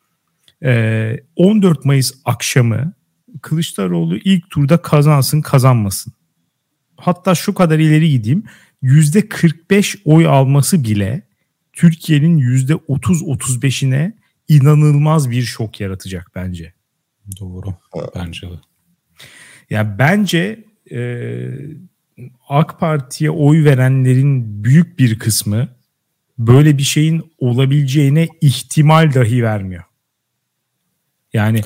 [0.65, 2.93] E, 14 Mayıs akşamı
[3.43, 6.13] Kılıçdaroğlu ilk turda kazansın kazanmasın.
[6.97, 8.45] Hatta şu kadar ileri gideyim.
[8.83, 11.23] %45 oy alması bile
[11.73, 14.13] Türkiye'nin %30-35'ine
[14.49, 16.73] inanılmaz bir şok yaratacak bence.
[17.41, 17.75] Doğru.
[18.15, 18.55] Bence de.
[19.71, 21.49] Ya bence e,
[22.49, 25.69] AK Parti'ye oy verenlerin büyük bir kısmı
[26.39, 29.85] böyle bir şeyin olabileceğine ihtimal dahi vermiyor.
[31.39, 31.63] Yani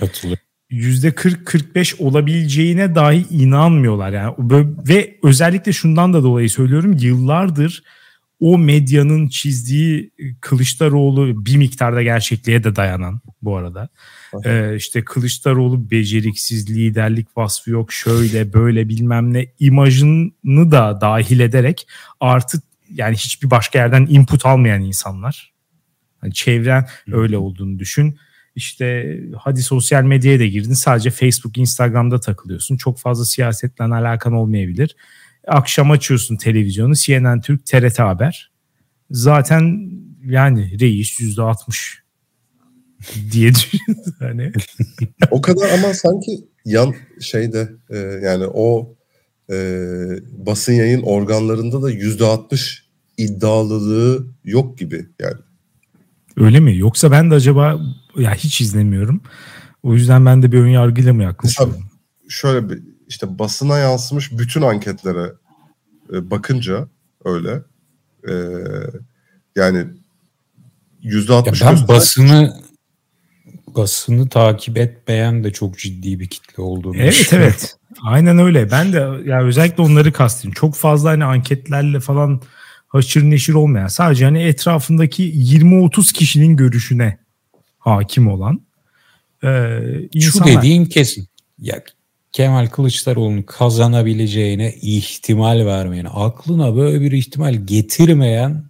[0.70, 4.12] yüzde 40-45 olabileceğine dahi inanmıyorlar.
[4.12, 4.35] Yani
[4.89, 6.97] ve özellikle şundan da dolayı söylüyorum.
[7.01, 7.83] Yıllardır
[8.41, 10.11] o medyanın çizdiği
[10.41, 13.89] Kılıçdaroğlu bir miktarda gerçekliğe de dayanan bu arada.
[14.45, 21.89] Ee, işte Kılıçdaroğlu beceriksiz, liderlik vasfı yok, şöyle böyle bilmem ne imajını da dahil ederek
[22.20, 22.62] artı
[22.95, 25.53] yani hiçbir başka yerden input almayan insanlar.
[26.23, 28.18] Yani çevren öyle olduğunu düşün.
[28.55, 32.77] İşte hadi sosyal medyaya da girdin sadece Facebook, Instagram'da takılıyorsun.
[32.77, 34.97] Çok fazla siyasetle alakan olmayabilir.
[35.47, 38.53] Akşam açıyorsun televizyonu CNN Türk, TRT Haber.
[39.11, 39.91] Zaten
[40.25, 42.03] yani reis yüzde altmış
[43.33, 44.15] diye düşünüyorsun.
[44.19, 44.53] Hani.
[45.31, 48.97] o kadar ama sanki yan şeyde e, yani o
[49.51, 49.57] e,
[50.33, 52.87] basın yayın organlarında da yüzde altmış
[53.17, 55.37] iddialılığı yok gibi yani.
[56.37, 56.77] Öyle mi?
[56.77, 57.81] Yoksa ben de acaba
[58.17, 59.21] ya hiç izlemiyorum.
[59.83, 61.75] O yüzden ben de bir ön yargıyla mı yaklaşıyorum?
[61.75, 61.91] Mesela
[62.29, 65.33] şöyle bir işte basına yansımış bütün anketlere
[66.13, 66.89] e, bakınca
[67.25, 67.63] öyle
[68.29, 68.33] e,
[69.57, 69.87] yani
[71.03, 72.63] yüzde altmış ben basını
[73.67, 77.77] basını takip etmeyen de çok ciddi bir kitle olduğunu Evet evet.
[78.03, 78.71] Aynen öyle.
[78.71, 80.61] Ben de yani özellikle onları kastediyorum.
[80.61, 82.43] Çok fazla hani anketlerle falan
[82.89, 87.19] haşır neşir olmayan sadece hani etrafındaki 20-30 kişinin görüşüne
[87.83, 88.61] hakim olan
[89.45, 89.78] e,
[90.12, 90.53] insanlar.
[90.53, 91.26] Şu dediğin kesin.
[91.59, 91.83] Ya
[92.33, 98.64] Kemal Kılıçdaroğlu'nun kazanabileceğine ihtimal vermeyen, aklına böyle bir ihtimal getirmeyen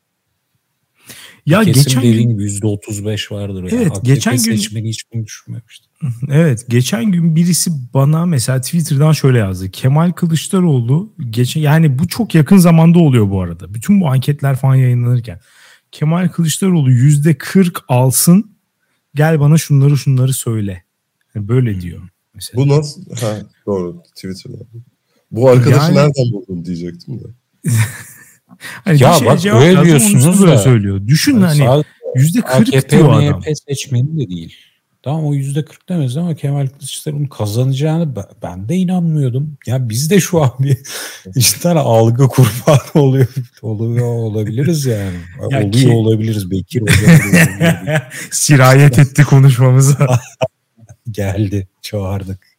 [1.47, 3.69] ya Kesin geçen dediğin gün yüzde otuz beş vardır.
[3.73, 4.01] Evet, ya.
[4.03, 5.93] geçen gün seçmeni hiç düşünmemiştim.
[6.31, 9.71] Evet, geçen gün birisi bana mesela Twitter'dan şöyle yazdı.
[9.71, 13.75] Kemal Kılıçdaroğlu geçen yani bu çok yakın zamanda oluyor bu arada.
[13.75, 15.41] Bütün bu anketler falan yayınlanırken
[15.93, 18.53] Kemal Kılıçdaroğlu yüzde kırk alsın.
[19.15, 20.85] Gel bana şunları şunları söyle.
[21.35, 21.81] Yani böyle hmm.
[21.81, 22.03] diyor.
[22.35, 22.57] Mesela.
[22.63, 23.17] Bu nasıl?
[23.17, 24.57] Ha, doğru Twitter'da.
[25.31, 25.95] Bu arkadaşı yani...
[25.95, 27.25] nereden buldun diyecektim de.
[28.85, 31.07] Hani ya bak öyle diyorsunuz da söylüyor.
[31.07, 31.85] Düşün yani, hani
[32.17, 33.35] yüzde kırk diyor adam.
[33.35, 34.57] AKP seçmeni de değil.
[35.03, 39.57] Tamam o yüzde kırk demez ama Kemal Kılıçdaroğlu'nun kazanacağını ben de inanmıyordum.
[39.67, 40.79] Ya biz de şu an bir
[41.37, 43.29] işte algı kurbanı oluyor,
[43.63, 45.17] oluyor olabiliriz yani.
[45.51, 45.91] Ya oluyor ki...
[45.91, 46.51] olabiliriz.
[46.51, 47.49] Bekir olabiliriz.
[48.31, 50.19] Sirayet etti konuşmamıza.
[51.11, 52.53] Geldi çağırdık.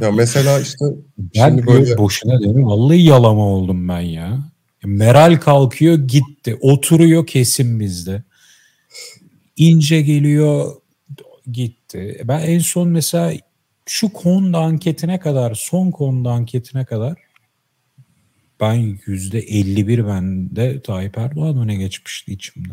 [0.00, 0.84] Ya mesela işte
[1.18, 2.66] ben şimdi böyle boşuna değil mi?
[2.66, 4.38] Vallahi yalama oldum ben ya.
[4.84, 6.58] Meral kalkıyor gitti.
[6.60, 8.22] Oturuyor kesin bizde.
[9.56, 10.72] İnce geliyor
[11.52, 12.20] gitti.
[12.24, 13.32] Ben en son mesela
[13.86, 17.26] şu konuda anketine kadar son konuda anketine kadar
[18.60, 22.72] ben yüzde 51 bende Tayyip Erdoğan öne geçmişti içimde.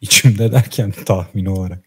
[0.00, 1.84] İçimde derken tahmin olarak.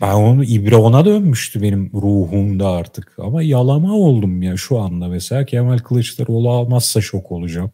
[0.00, 3.12] Ben onu İbre ona dönmüştü benim ruhumda artık.
[3.18, 5.44] Ama yalama oldum ya şu anda mesela.
[5.44, 7.72] Kemal Kılıçdaroğlu almazsa şok olacağım.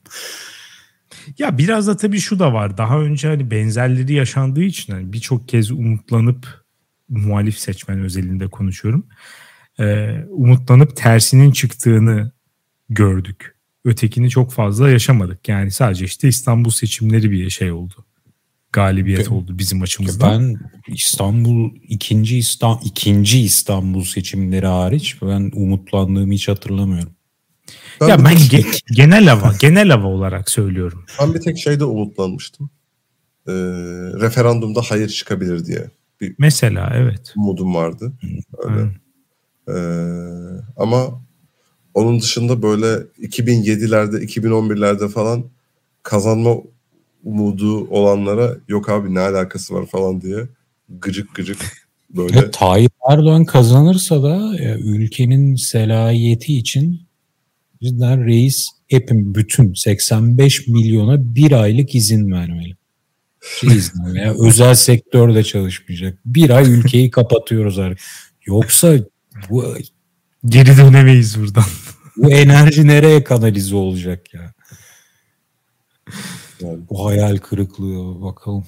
[1.39, 2.79] Ya biraz da tabii şu da var.
[2.79, 6.64] Daha önce hani benzerleri yaşandığı için hani birçok kez umutlanıp
[7.09, 9.07] muhalif seçmen özelinde konuşuyorum.
[9.81, 12.33] Ee, umutlanıp tersinin çıktığını
[12.89, 13.55] gördük.
[13.85, 15.49] Ötekini çok fazla yaşamadık.
[15.49, 18.05] Yani sadece işte İstanbul seçimleri bir şey oldu
[18.72, 20.41] galibiyet oldu bizim açımızdan.
[20.41, 20.57] Ben
[20.95, 27.12] İstanbul ikinci İstanbul ikinci İstanbul seçimleri hariç ben umutlandığımı hiç hatırlamıyorum.
[28.01, 31.05] Ben ya ben ge- genel hava genel hava olarak söylüyorum.
[31.21, 32.71] Ben bir tek şeyde umutlanmıştım.
[33.49, 33.53] Ee,
[34.21, 35.91] referandumda hayır çıkabilir diye.
[36.21, 37.35] Bir Mesela evet.
[37.37, 38.12] Umudum vardı.
[38.59, 38.91] Öyle.
[39.69, 41.21] Ee, ama
[41.95, 42.87] onun dışında böyle
[43.23, 45.45] 2007'lerde 2011'lerde falan
[46.03, 46.55] kazanma
[47.25, 50.49] umudu olanlara yok abi ne alakası var falan diye
[50.89, 51.59] gıcık gıcık
[52.11, 52.39] böyle.
[52.39, 57.08] Ya, Tayyip Erdoğan kazanırsa da ülkenin selayeti için
[57.83, 62.76] cidden reis hepim bütün 85 milyona bir aylık izin vermeli.
[63.61, 66.18] Şey izin ya, özel sektörde çalışmayacak.
[66.24, 68.01] Bir ay ülkeyi kapatıyoruz artık.
[68.47, 68.97] Yoksa
[69.51, 69.76] bu
[70.47, 71.64] geri dönemeyiz buradan.
[72.16, 74.53] bu enerji nereye kanalize olacak ya?
[76.61, 76.79] Yani.
[76.91, 78.66] Bu hayal kırıklığı bakalım.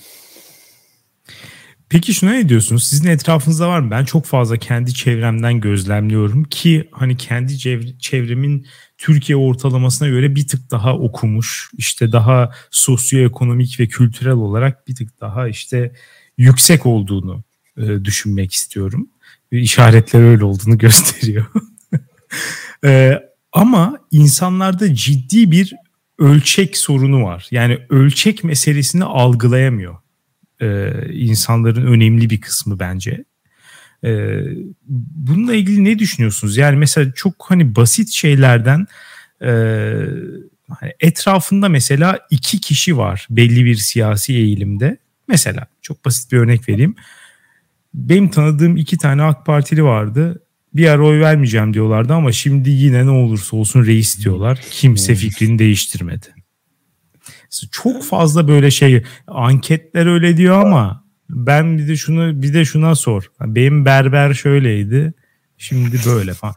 [1.89, 2.85] Peki şuna ne diyorsunuz?
[2.85, 3.91] Sizin etrafınızda var mı?
[3.91, 7.59] Ben çok fazla kendi çevremden gözlemliyorum ki hani kendi
[7.99, 8.67] çevremin
[9.01, 15.21] Türkiye ortalamasına göre bir tık daha okumuş, işte daha sosyoekonomik ve kültürel olarak bir tık
[15.21, 15.93] daha işte
[16.39, 17.45] yüksek olduğunu
[17.77, 19.09] e, düşünmek istiyorum.
[19.51, 21.47] İşaretler öyle olduğunu gösteriyor.
[22.85, 23.19] e,
[23.53, 25.75] ama insanlarda ciddi bir
[26.19, 27.49] ölçek sorunu var.
[27.51, 29.97] Yani ölçek meselesini algılayamıyor
[30.63, 33.25] e, insanların önemli bir kısmı bence.
[34.05, 34.41] E,
[35.15, 36.57] bununla ilgili ne düşünüyorsunuz?
[36.57, 38.87] Yani mesela çok hani basit şeylerden
[39.43, 39.51] e,
[40.69, 44.99] hani etrafında mesela iki kişi var belli bir siyasi eğilimde.
[45.29, 46.95] Mesela çok basit bir örnek vereyim.
[47.95, 50.43] Benim tanıdığım iki tane AK Partili vardı.
[50.75, 54.61] Bir ara oy vermeyeceğim diyorlardı ama şimdi yine ne olursa olsun reis diyorlar.
[54.71, 56.27] Kimse fikrini değiştirmedi.
[57.71, 61.05] Çok fazla böyle şey anketler öyle diyor ama
[61.35, 63.31] ben bir de şunu bir de şuna sor.
[63.41, 65.15] Benim berber şöyleydi.
[65.59, 66.55] Şimdi böyle falan.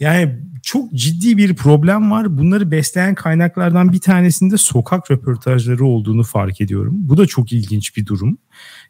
[0.00, 2.38] Yani çok ciddi bir problem var.
[2.38, 6.94] Bunları besleyen kaynaklardan bir tanesinde sokak röportajları olduğunu fark ediyorum.
[6.96, 8.38] Bu da çok ilginç bir durum.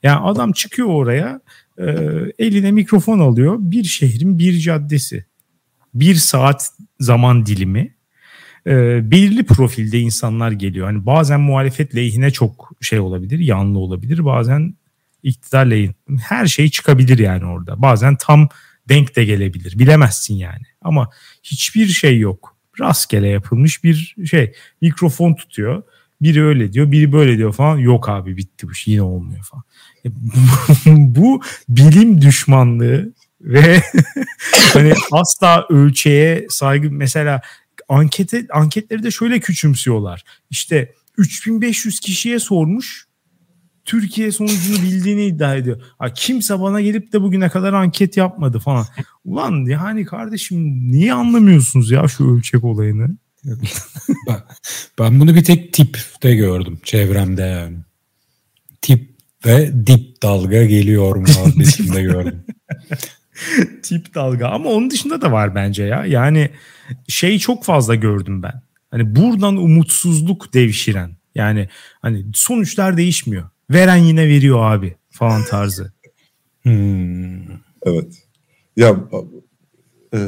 [0.02, 1.40] Yani adam çıkıyor oraya
[1.78, 1.84] e,
[2.38, 3.56] eline mikrofon alıyor.
[3.58, 5.24] Bir şehrin bir caddesi.
[5.94, 6.70] Bir saat
[7.00, 7.94] zaman dilimi.
[8.66, 10.86] E, belirli profilde insanlar geliyor.
[10.86, 14.24] Hani bazen muhalefet lehine çok şey olabilir, yanlı olabilir.
[14.24, 14.74] Bazen
[15.22, 15.94] iktidar lehine.
[16.20, 17.82] Her şey çıkabilir yani orada.
[17.82, 18.48] Bazen tam
[18.88, 19.78] denk de gelebilir.
[19.78, 20.62] Bilemezsin yani.
[20.82, 21.10] Ama
[21.42, 22.56] hiçbir şey yok.
[22.80, 24.52] Rastgele yapılmış bir şey.
[24.80, 25.82] Mikrofon tutuyor.
[26.20, 27.78] Biri öyle diyor, biri böyle diyor falan.
[27.78, 29.64] Yok abi bitti bu şey yine olmuyor falan.
[30.04, 30.08] E,
[31.14, 33.82] bu bilim düşmanlığı ve
[34.72, 37.40] hani asla ölçeğe saygı mesela
[37.88, 40.24] ankete anketleri de şöyle küçümsüyorlar.
[40.50, 43.05] İşte 3500 kişiye sormuş
[43.86, 45.82] Türkiye sonucunu bildiğini iddia ediyor.
[45.98, 48.86] Ha, kimse bana gelip de bugüne kadar anket yapmadı falan.
[49.24, 53.16] Ulan yani kardeşim niye anlamıyorsunuz ya şu ölçek olayını?
[54.28, 54.42] ben,
[54.98, 57.76] ben bunu bir tek tipte gördüm çevremde yani.
[58.82, 59.10] Tip
[59.46, 62.44] ve dip dalga geliyor muhabbetinde gördüm.
[63.82, 66.06] Tip dalga ama onun dışında da var bence ya.
[66.06, 66.50] Yani
[67.08, 68.62] şey çok fazla gördüm ben.
[68.90, 71.16] Hani buradan umutsuzluk devşiren.
[71.34, 71.68] Yani
[72.02, 73.50] hani sonuçlar değişmiyor.
[73.70, 75.92] Veren yine veriyor abi falan tarzı.
[76.62, 77.46] Hmm.
[77.82, 78.26] Evet.
[78.76, 78.96] Ya
[80.14, 80.20] e,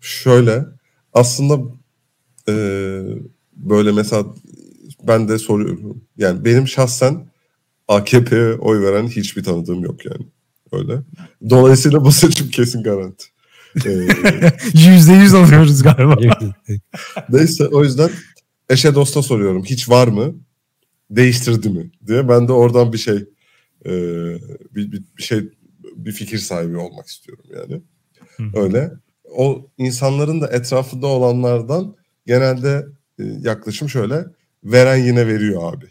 [0.00, 0.64] şöyle
[1.12, 1.58] aslında
[2.48, 2.54] e,
[3.56, 4.26] böyle mesela
[5.02, 6.00] ben de soruyorum.
[6.16, 7.28] Yani benim şahsen
[7.88, 10.26] AKP'ye oy veren hiçbir tanıdığım yok yani.
[10.72, 11.02] Öyle.
[11.50, 13.24] Dolayısıyla bu seçim kesin garanti.
[13.86, 13.90] Ee,
[14.74, 16.16] Yüzde yüz alıyoruz galiba.
[17.28, 18.10] Neyse o yüzden
[18.70, 19.64] eşe dosta soruyorum.
[19.64, 20.34] Hiç var mı?
[21.10, 21.90] Değiştirdi mi?
[22.06, 22.28] diye.
[22.28, 23.16] Ben de oradan bir şey
[23.86, 23.90] e,
[24.74, 25.48] bir, bir, bir şey
[25.96, 27.82] bir fikir sahibi olmak istiyorum yani.
[28.54, 28.90] Öyle.
[29.24, 31.96] O insanların da etrafında olanlardan
[32.26, 32.86] genelde
[33.18, 34.24] e, yaklaşım şöyle.
[34.64, 35.86] Veren yine veriyor abi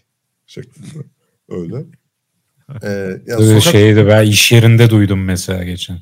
[0.45, 1.05] şeklinde.
[1.49, 1.75] Öyle.
[2.83, 3.61] Ee, yani sokak...
[3.61, 5.99] şeydi ben iş yerinde duydum mesela geçen.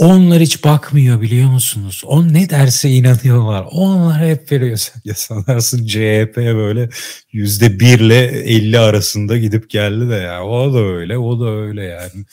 [0.00, 2.02] Onlar hiç bakmıyor biliyor musunuz?
[2.06, 3.66] On ne derse inanıyorlar.
[3.70, 4.78] Onlar hep veriyor.
[5.04, 6.88] Ya sanarsın CHP böyle
[7.32, 10.44] yüzde birle elli arasında gidip geldi de ya.
[10.44, 12.24] O da öyle, o da öyle yani.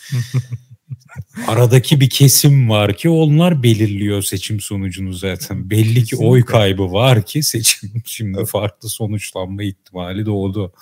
[1.47, 5.69] Aradaki bir kesim var ki onlar belirliyor seçim sonucunu zaten.
[5.69, 10.73] Belli ki oy kaybı var ki seçim şimdi farklı sonuçlanma ihtimali doğdu.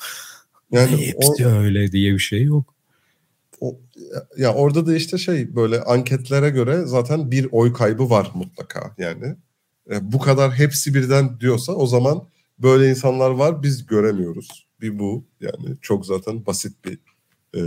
[0.72, 2.75] Yani hepsi o, öyle diye bir şey yok.
[3.62, 3.80] O,
[4.38, 9.36] ya orada da işte şey böyle anketlere göre zaten bir oy kaybı var mutlaka yani.
[9.92, 12.28] E, bu kadar hepsi birden diyorsa o zaman
[12.60, 14.68] böyle insanlar var biz göremiyoruz.
[14.82, 17.00] Bir bu yani çok zaten basit bir
[17.56, 17.62] e,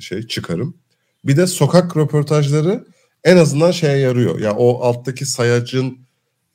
[0.00, 0.76] şey çıkarım.
[1.24, 2.84] Bir de sokak röportajları
[3.24, 4.38] en azından şeye yarıyor.
[4.38, 5.98] Ya yani o alttaki sayacın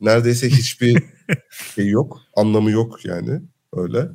[0.02, 1.04] neredeyse hiçbir
[1.76, 3.42] şey yok, anlamı yok yani
[3.74, 4.10] öyle.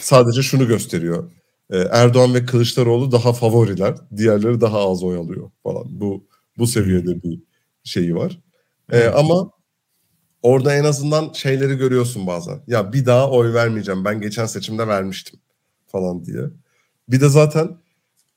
[0.00, 1.30] Sadece şunu gösteriyor.
[1.70, 3.94] Ee, Erdoğan ve Kılıçdaroğlu daha favoriler.
[4.16, 5.84] Diğerleri daha az oy alıyor falan.
[5.88, 6.26] Bu
[6.58, 7.40] bu seviyede bir
[7.84, 8.40] şeyi var.
[8.92, 9.50] Ee, ama
[10.42, 12.60] orada en azından şeyleri görüyorsun bazen.
[12.66, 14.04] Ya bir daha oy vermeyeceğim.
[14.04, 15.40] Ben geçen seçimde vermiştim
[15.86, 16.42] falan diye.
[17.08, 17.68] Bir de zaten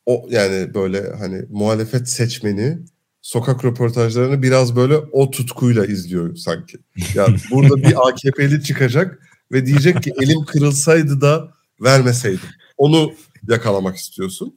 [0.05, 2.79] o yani böyle hani muhalefet seçmeni
[3.21, 6.77] sokak röportajlarını biraz böyle o tutkuyla izliyor sanki.
[7.15, 9.19] Yani burada bir AKP'li çıkacak
[9.51, 12.49] ve diyecek ki elim kırılsaydı da vermeseydim.
[12.79, 13.13] Onu
[13.47, 14.55] yakalamak istiyorsun.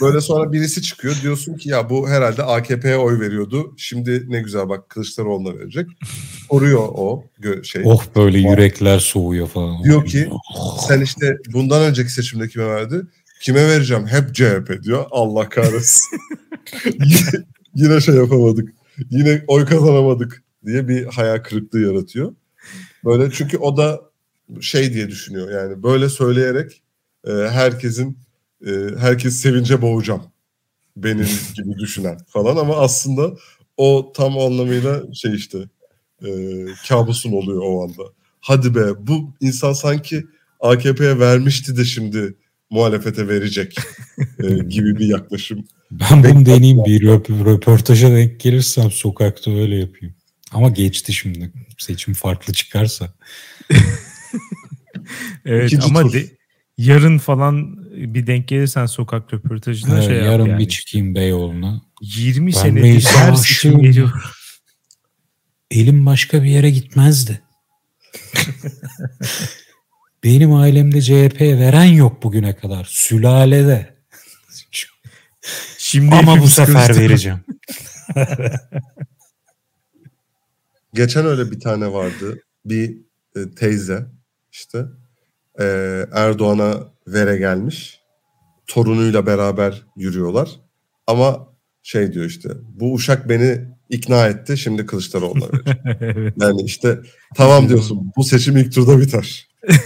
[0.00, 3.74] Böyle sonra birisi çıkıyor diyorsun ki ya bu herhalde AKP'ye oy veriyordu.
[3.76, 5.86] Şimdi ne güzel bak Kılıçdaroğlu'na verecek.
[6.48, 7.24] Koruyor o
[7.62, 7.82] şey.
[7.84, 9.84] Oh böyle yürekler soğuyor falan.
[9.84, 10.30] Diyor ki
[10.88, 13.02] sen işte bundan önceki seçimde kime verdi?
[13.40, 14.06] Kime vereceğim?
[14.06, 15.04] Hep CHP diyor.
[15.10, 16.20] Allah kahretsin.
[16.84, 17.44] yine,
[17.74, 18.74] yine şey yapamadık.
[19.10, 22.34] Yine oy kazanamadık diye bir hayal kırıklığı yaratıyor.
[23.04, 24.00] Böyle çünkü o da
[24.60, 26.82] şey diye düşünüyor yani böyle söyleyerek
[27.26, 28.18] e, herkesin
[28.66, 30.22] e, herkes sevince boğacağım
[30.96, 33.34] benim gibi düşünen falan ama aslında
[33.76, 35.58] o tam anlamıyla şey işte
[36.26, 36.28] e,
[36.88, 38.02] kabusun oluyor o anda.
[38.40, 40.24] Hadi be bu insan sanki
[40.60, 42.34] AKP'ye vermişti de şimdi
[42.70, 43.76] muhalefete verecek
[44.42, 45.64] e, gibi bir yaklaşım.
[45.90, 50.14] Ben bunu deneyeyim bir röp- röportaja denk gelirsem sokakta öyle yapayım.
[50.52, 51.52] Ama geçti şimdi.
[51.78, 53.14] Seçim farklı çıkarsa.
[55.44, 56.12] Evet İkinci ama tur.
[56.12, 56.35] de-
[56.78, 57.76] yarın falan
[58.14, 60.58] bir denk gelirsen sokak röportajına Evet, şey yap yarın yani.
[60.58, 61.82] bir çıkayım Beyoğlu'na.
[62.00, 64.10] 20 Ben senedir her seçim geliyor.
[65.70, 67.42] Elim başka bir yere gitmezdi.
[70.24, 72.84] Benim ailemde CHP'ye veren yok bugüne kadar.
[72.90, 73.96] Sülalede.
[75.78, 77.40] Şimdi Ama bu sefer vereceğim.
[80.94, 82.40] Geçen öyle bir tane vardı.
[82.64, 82.96] Bir
[83.36, 84.06] e, teyze
[84.52, 84.84] işte
[85.60, 85.64] e,
[86.12, 86.74] Erdoğan'a
[87.06, 88.00] vere gelmiş.
[88.66, 90.50] Torunuyla beraber yürüyorlar.
[91.06, 91.48] Ama
[91.82, 95.78] şey diyor işte bu uşak beni ikna etti şimdi Kılıçdaroğlu'na vereceğim.
[96.00, 96.34] evet.
[96.40, 96.98] Yani işte
[97.34, 99.48] tamam diyorsun bu seçim ilk turda biter.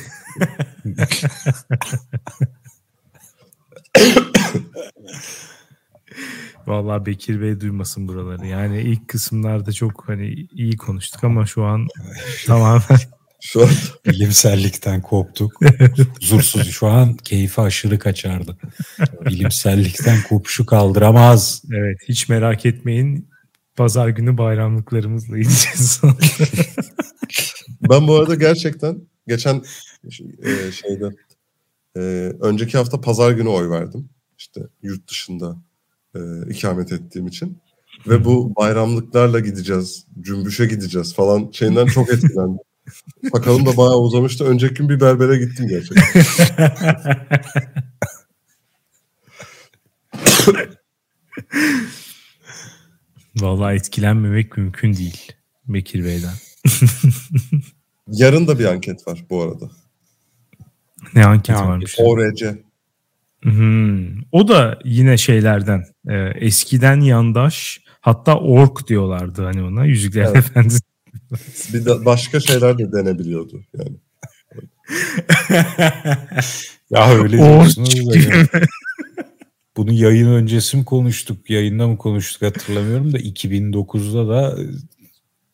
[6.66, 8.46] Vallahi Bekir Bey duymasın buraları.
[8.46, 11.86] Yani ilk kısımlarda çok hani iyi konuştuk ama şu an
[12.46, 13.00] tamamen
[13.40, 13.68] Şu an
[14.06, 15.52] Bilimsellikten koptuk.
[16.20, 16.70] Huzursuz.
[16.70, 18.56] Şu an keyfi aşırı kaçardı.
[19.26, 21.62] Bilimsellikten kopuşu kaldıramaz.
[21.72, 23.30] evet hiç merak etmeyin.
[23.76, 26.00] Pazar günü bayramlıklarımızla gideceğiz.
[27.90, 29.62] Ben bu arada gerçekten geçen
[30.42, 31.10] e, şeyde
[31.96, 32.00] e,
[32.40, 34.08] önceki hafta pazar günü oy verdim.
[34.38, 35.56] İşte yurt dışında
[36.14, 36.20] e,
[36.50, 37.58] ikamet ettiğim için.
[38.06, 42.58] Ve bu bayramlıklarla gideceğiz, cümbüşe gideceğiz falan şeyinden çok etkilendim.
[43.32, 44.44] Bakalım da bayağı uzamıştı.
[44.44, 46.24] Önceki gün bir berbere gittim gerçekten.
[53.40, 55.32] Vallahi etkilenmemek mümkün değil
[55.68, 56.34] Bekir Bey'den.
[58.08, 59.70] Yarın da bir anket var bu arada.
[61.14, 61.98] Ne anket Ne anket?
[62.00, 62.32] varmış.
[62.34, 62.62] ORC.
[63.42, 64.22] Hmm.
[64.32, 65.84] O da yine şeylerden.
[66.08, 69.84] e, eskiden yandaş hatta ork diyorlardı hani ona.
[69.84, 70.36] Yüzüklerin Evet.
[70.36, 70.80] Efendisi.
[71.72, 73.96] Bir de başka şeyler de denebiliyordu yani.
[76.90, 78.48] Ya öyle diyorsunuz da ya.
[79.76, 84.58] Bunu yayın öncesi mi konuştuk, yayında mı konuştuk hatırlamıyorum da 2009'da da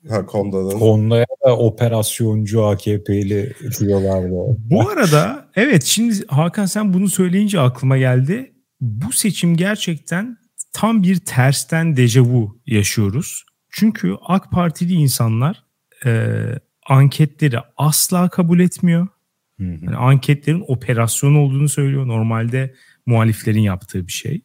[0.09, 0.79] Ha Konda'nın.
[0.79, 4.57] Konda'ya da operasyoncu AKP'li diyorlardı.
[4.59, 8.53] Bu arada evet şimdi Hakan sen bunu söyleyince aklıma geldi.
[8.81, 10.39] Bu seçim gerçekten
[10.73, 13.45] tam bir tersten dejavu yaşıyoruz.
[13.79, 15.65] Çünkü AK Partili insanlar
[16.07, 16.33] e,
[16.87, 19.09] anketleri asla kabul etmiyor.
[19.61, 19.79] Hı hı.
[19.85, 22.07] Yani anketlerin operasyon olduğunu söylüyor.
[22.09, 22.75] Normalde
[23.07, 24.41] muhaliflerin yaptığı bir şey.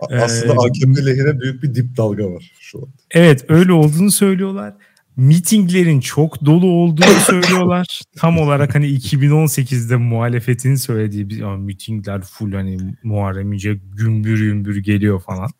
[0.00, 2.88] A- Aslında Ee, AKP lehine büyük bir dip dalga var şu an.
[3.10, 4.74] Evet öyle olduğunu söylüyorlar.
[5.16, 8.00] Mitinglerin çok dolu olduğunu söylüyorlar.
[8.16, 14.76] Tam olarak hani 2018'de muhalefetin söylediği bir "Ya mitingler full hani Muharrem İnce gümbür gümbür
[14.76, 15.50] geliyor falan.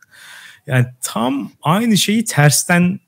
[0.67, 3.01] Yani tam aynı şeyi tersten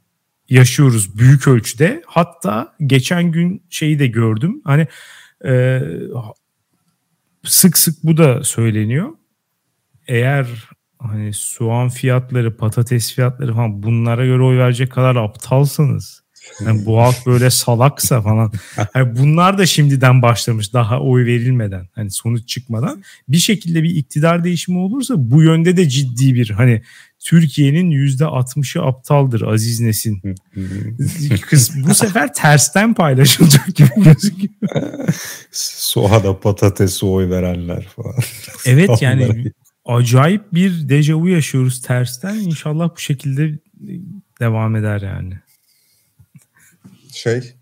[0.49, 2.03] yaşıyoruz büyük ölçüde.
[2.07, 4.61] Hatta geçen gün şeyi de gördüm.
[4.65, 4.87] Hani
[5.45, 5.81] e,
[7.45, 9.09] sık sık bu da söyleniyor.
[10.09, 10.47] Eğer
[10.99, 16.27] hani soğan fiyatları, patates fiyatları falan bunlara göre oy verecek kadar aptalsanız
[16.65, 18.53] yani bu halk böyle salaksa falan.
[18.95, 24.45] Yani bunlar da şimdiden başlamış daha oy verilmeden hani sonuç çıkmadan bir şekilde bir iktidar
[24.45, 26.83] değişimi olursa bu yönde de ciddi bir hani
[27.27, 30.22] Türkiye'nin yüzde 60'ı aptaldır Aziz Nesin.
[31.43, 34.85] Kız bu sefer tersten paylaşılacak gibi gözüküyor.
[35.53, 38.14] Soğana patatesi oy verenler falan.
[38.66, 39.53] Evet yani
[39.85, 42.35] acayip bir dejavu yaşıyoruz tersten.
[42.35, 43.59] İnşallah bu şekilde
[44.41, 45.35] devam eder yani.
[47.12, 47.55] Şey,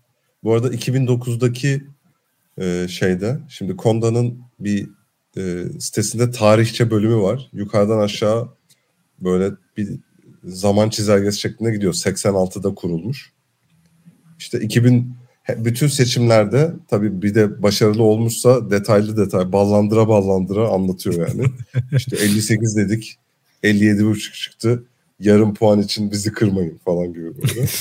[0.43, 1.83] bu arada 2009'daki
[2.57, 4.89] e, şeyde, şimdi Konda'nın bir
[5.37, 7.49] e, sitesinde tarihçe bölümü var.
[7.53, 8.55] Yukarıdan aşağı
[9.19, 9.89] böyle bir
[10.43, 11.93] zaman çizelgesi şeklinde gidiyor.
[11.93, 13.31] 86'da kurulmuş.
[14.39, 15.13] İşte 2000
[15.43, 21.45] he- bütün seçimlerde tabii bir de başarılı olmuşsa detaylı detay ballandıra ballandıra anlatıyor yani.
[21.91, 23.17] işte 58 dedik
[23.63, 24.83] 57,5 çıktı.
[25.19, 27.67] Yarım puan için bizi kırmayın falan gibi böyle.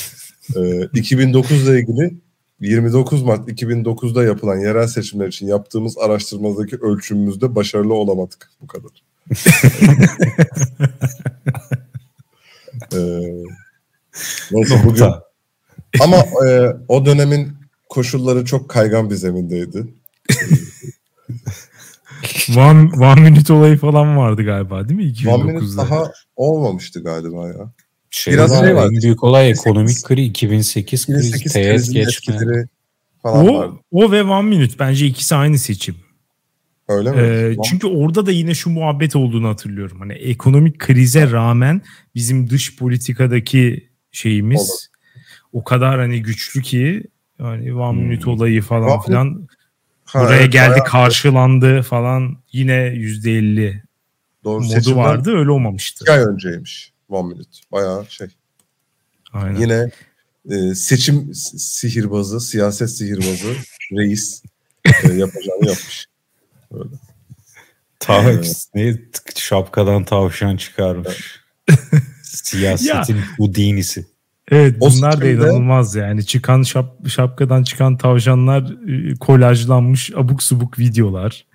[0.57, 2.15] Ee, 2009 ile ilgili
[2.61, 8.91] 29 Mart 2009'da yapılan yerel seçimler için yaptığımız araştırmadaki ölçümümüzde başarılı olamadık bu kadar.
[12.93, 12.99] Ee,
[14.53, 15.05] neyse bugün
[16.01, 16.17] ama
[16.47, 17.53] e, o dönemin
[17.89, 19.87] koşulları çok kaygan bir zemindeydi.
[22.57, 25.31] One, one minute olayı falan vardı galiba değil mi?
[25.31, 25.77] One Minute 2009'da.
[25.83, 27.73] daha olmamıştı galiba ya.
[28.11, 28.87] Şey Biraz var, şey var.
[28.87, 32.67] En büyük olay ekonomik kriz 2008 krizi 2008 teyit krizinin geçme.
[33.23, 33.75] falan O, vardı.
[33.93, 35.97] o ve one minute bence ikisi aynı seçim.
[36.89, 37.17] Öyle mi?
[37.21, 39.99] Ee, çünkü orada da yine şu muhabbet olduğunu hatırlıyorum.
[40.01, 41.83] Hani ekonomik krize rağmen
[42.15, 44.79] bizim dış politikadaki şeyimiz Olur.
[45.53, 47.05] o kadar hani güçlü ki
[47.39, 49.49] hani One Minute olayı falan One filan
[50.05, 53.83] Ha, buraya evet, geldi bayağı- karşılandı falan yine yüzde elli
[54.45, 56.05] modu seçimden vardı öyle olmamıştı.
[56.05, 56.93] iki ay önceymiş.
[57.09, 57.51] One Minute.
[57.73, 58.27] Bayağı şey.
[59.33, 59.61] Aynen.
[59.61, 59.91] Yine
[60.51, 63.55] e, seçim sihirbazı, siyaset sihirbazı
[63.93, 64.43] reis
[64.85, 66.07] e, yapacağını yapmış.
[68.01, 68.23] Ta
[68.75, 68.95] ne
[69.37, 71.41] şapkadan tavşan çıkarmış.
[72.23, 74.07] Siyasetin Houdini'si.
[74.51, 76.27] Evet O bunlar da inanılmaz yani.
[76.27, 81.47] Çıkan şap, şapkadan çıkan tavşanlar e, kolajlanmış abuk subuk videolar.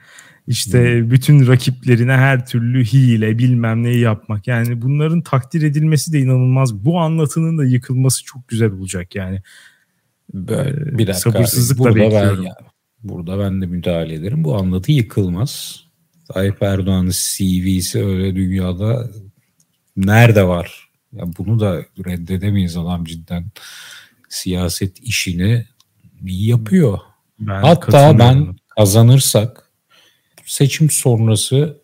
[0.47, 4.47] İşte bütün rakiplerine her türlü hile bilmem neyi yapmak.
[4.47, 6.73] Yani bunların takdir edilmesi de inanılmaz.
[6.73, 9.41] Bu anlatının da yıkılması çok güzel olacak yani.
[10.33, 11.31] Böyle, bir dakika.
[11.31, 12.37] Sabırsızlıkla bekliyorum.
[12.37, 12.55] Ben, ya-
[13.03, 14.43] burada ben de müdahale ederim.
[14.43, 15.83] Bu anlatı yıkılmaz.
[16.33, 19.11] Tayyip Erdoğan'ın CV'si öyle dünyada
[19.97, 20.89] nerede var?
[21.13, 23.45] Ya bunu da reddedemeyiz adam cidden
[24.29, 25.65] siyaset işini
[26.23, 26.99] yapıyor.
[27.39, 29.71] Ben Hatta ben kazanırsak
[30.45, 31.81] seçim sonrası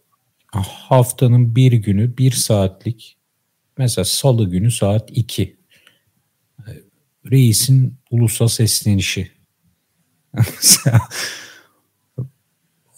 [0.64, 3.18] haftanın bir günü bir saatlik
[3.78, 5.58] mesela salı günü saat 2
[7.32, 9.32] reisin ulusa seslenişi.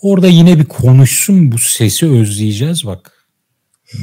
[0.02, 3.28] Orada yine bir konuşsun bu sesi özleyeceğiz bak.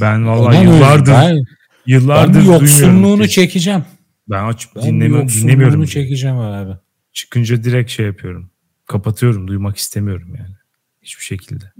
[0.01, 1.45] ben vallahi Ondan yıllardır ben, ben
[1.85, 2.61] yıllardır duymuyorum.
[2.61, 3.85] yoksunluğunu çekeceğim.
[4.29, 5.85] Ben aç Ben yoksunluğunu dinlemiyorum.
[5.85, 6.71] çekeceğim abi.
[7.13, 8.51] Çıkınca direkt şey yapıyorum.
[8.85, 9.47] Kapatıyorum.
[9.47, 10.55] Duymak istemiyorum yani.
[11.01, 11.71] Hiçbir şekilde.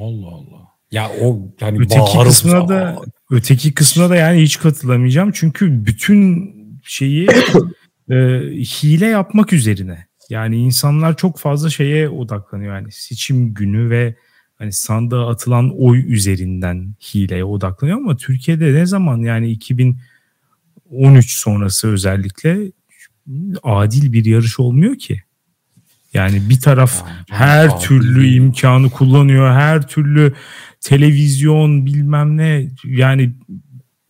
[0.00, 0.70] Allah Allah.
[0.92, 2.96] Ya o yani Öteki kısmına da
[3.30, 5.32] öteki kısmına da yani hiç katılamayacağım.
[5.34, 6.50] Çünkü bütün
[6.84, 7.26] şeyi
[8.10, 8.14] e,
[8.52, 10.06] hile yapmak üzerine.
[10.30, 12.74] Yani insanlar çok fazla şeye odaklanıyor.
[12.74, 14.14] Yani seçim günü ve
[14.58, 22.72] hani sandığa atılan oy üzerinden hileye odaklanıyor ama Türkiye'de ne zaman yani 2013 sonrası özellikle
[23.62, 25.22] adil bir yarış olmuyor ki.
[26.14, 29.52] Yani bir taraf her türlü imkanı kullanıyor.
[29.52, 30.34] Her türlü
[30.80, 33.32] televizyon bilmem ne yani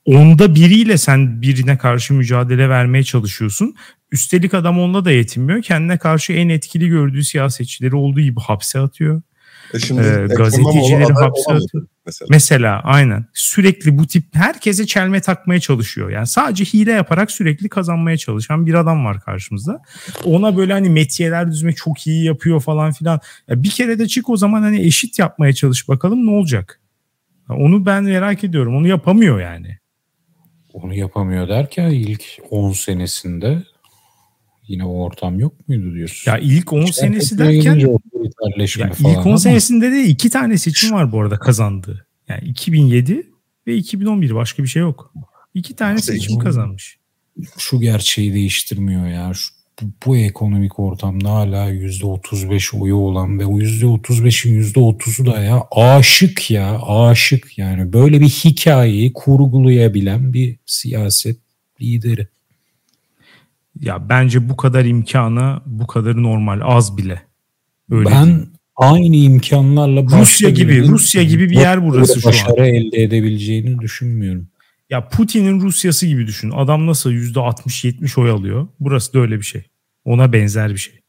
[0.04, 3.74] onda biriyle sen birine karşı mücadele vermeye çalışıyorsun.
[4.12, 5.62] Üstelik adam onunla da yetinmiyor.
[5.62, 9.22] Kendine karşı en etkili gördüğü siyasetçileri olduğu gibi hapse atıyor.
[9.74, 11.86] E şimdi Ekrem gazetecileri hapse atıyor.
[12.06, 12.28] Mesela.
[12.30, 16.10] Mesela aynen sürekli bu tip herkese çelme takmaya çalışıyor.
[16.10, 19.82] Yani sadece hile yaparak sürekli kazanmaya çalışan bir adam var karşımızda.
[20.24, 23.20] Ona böyle hani metiyeler düzme çok iyi yapıyor falan filan.
[23.48, 26.80] Ya bir kere de çık o zaman hani eşit yapmaya çalış bakalım ne olacak?
[27.50, 28.76] Ya Onu ben merak ediyorum.
[28.76, 29.78] Onu yapamıyor yani.
[30.72, 33.62] Onu yapamıyor derken ilk 10 senesinde
[34.70, 36.30] yine o ortam yok muydu diyorsun?
[36.30, 37.88] Ya ilk 10 İşte senesi derken ya
[38.98, 42.06] ilk 10 ama senesinde de iki tane seçim var bu arada kazandığı.
[42.28, 43.30] Yani 2007
[43.66, 45.14] ve 2011 başka bir şey yok.
[45.54, 46.44] İki tane İşte seçim 2011.
[46.44, 46.98] kazanmış.
[47.58, 49.32] şu gerçeği değiştirmiyor ya.
[49.34, 55.62] Şu, bu, bu ekonomik ortamda hala %35 oyu olan ve o %35'in %30'u da ya
[55.70, 61.38] aşık ya aşık yani böyle bir hikayeyi kurgulayabilen bir siyaset
[61.80, 62.28] lideri.
[63.80, 67.22] Ya bence bu kadar imkana bu kadarı normal az bile.
[67.90, 68.50] Öyle ben diyeyim.
[68.76, 72.32] aynı imkanlarla Rusya gibi Rusya gibi bir yer burası şu an.
[72.32, 74.48] başarı elde edebileceğini düşünmüyorum.
[74.90, 76.50] Ya Putin'in Rusyası gibi düşün.
[76.50, 78.68] Adam nasıl %60-70 oy alıyor.
[78.80, 79.62] Burası da öyle bir şey.
[80.04, 81.00] Ona benzer bir şey.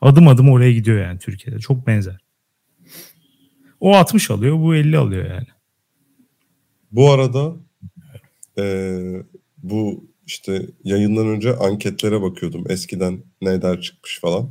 [0.00, 1.60] Adım adım oraya gidiyor yani Türkiye'de.
[1.60, 2.18] Çok benzer.
[3.80, 5.46] O 60 alıyor, bu 50 alıyor yani.
[6.92, 7.52] Bu arada
[8.58, 8.64] e,
[9.62, 12.64] bu işte yayından önce anketlere bakıyordum.
[12.68, 14.50] Eskiden neler çıkmış falan.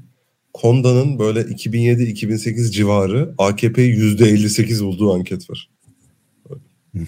[0.54, 5.70] Konda'nın böyle 2007-2008 civarı AKP'yi %58 bulduğu anket var.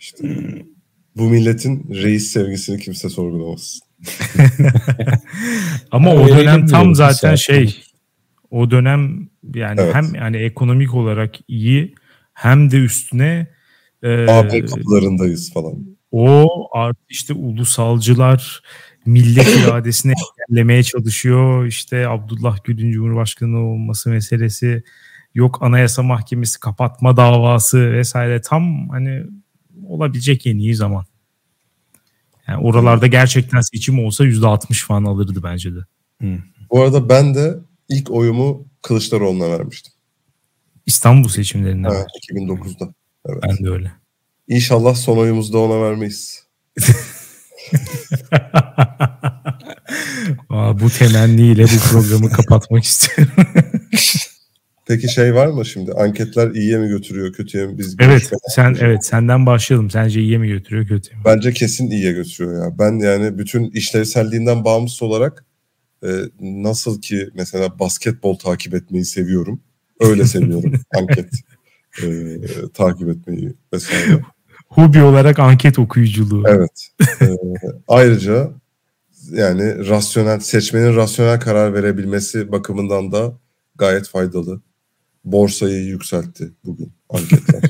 [0.00, 0.28] İşte
[1.16, 3.80] bu milletin reis sevgisini kimse sorgulamaz.
[5.90, 7.34] Ama Ha, o dönem tam zaten zaten.
[7.34, 7.82] şey
[8.50, 9.94] o dönem yani Evet.
[9.94, 11.94] hem yani ekonomik olarak iyi
[12.34, 13.46] hem de üstüne
[14.02, 15.93] e, AB kapılarındayız falan.
[16.16, 18.62] O artı işte ulusalcılar
[19.06, 20.14] millet iradesini
[20.48, 21.66] engellemeye çalışıyor.
[21.66, 24.82] İşte Abdullah Gül'ün Cumhurbaşkanı olması meselesi
[25.34, 29.22] yok Anayasa Mahkemesi kapatma davası vesaire tam hani
[29.86, 31.04] olabilecek en iyi zaman.
[32.48, 35.78] Yani oralarda gerçekten seçim olsa %60 falan alırdı bence de.
[36.70, 37.54] Bu arada ben de
[37.88, 39.92] ilk oyumu Kılıçdaroğlu'na vermiştim.
[40.86, 41.90] İstanbul seçimlerinden.
[41.90, 42.94] Ha, 2009'da.
[43.26, 43.42] Evet.
[43.42, 44.03] Ben de öyle.
[44.48, 46.44] İnşallah son oyumuzu da ona vermeyiz.
[50.50, 53.34] Aa, bu temenniyle bu programı kapatmak istiyorum.
[54.86, 55.92] Peki şey var mı şimdi?
[55.92, 57.78] Anketler iyiye mi götürüyor, kötüye mi?
[57.78, 59.90] Biz Evet, sen evet senden başlayalım.
[59.90, 61.24] Sence iyiye mi götürüyor, kötüye mi?
[61.24, 62.78] Bence kesin iyiye götürüyor ya.
[62.78, 65.44] Ben yani bütün işlevselliğinden bağımsız olarak
[66.02, 66.08] e,
[66.40, 69.60] nasıl ki mesela basketbol takip etmeyi seviyorum.
[70.00, 71.30] Öyle seviyorum anket
[72.02, 72.08] e,
[72.74, 74.20] takip etmeyi vesaire.
[74.68, 76.44] Hobi olarak anket okuyuculuğu.
[76.48, 76.88] Evet.
[77.22, 77.26] E,
[77.88, 78.50] ayrıca
[79.30, 83.38] yani rasyonel seçmenin rasyonel karar verebilmesi bakımından da
[83.74, 84.62] gayet faydalı.
[85.24, 87.62] Borsayı yükseltti bugün anketler.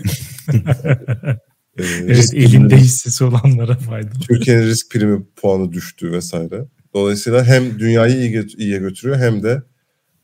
[1.78, 4.20] Ee, evet, elinde hissesi olanlara faydalı.
[4.20, 6.64] Türkiye'nin risk primi puanı düştü vesaire.
[6.94, 9.62] Dolayısıyla hem dünyayı iyi iyiye götürüyor hem de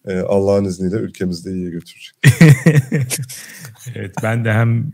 [0.07, 2.15] e, Allah'ın izniyle ülkemizde iyiye götürecek.
[3.95, 4.93] evet ben de hem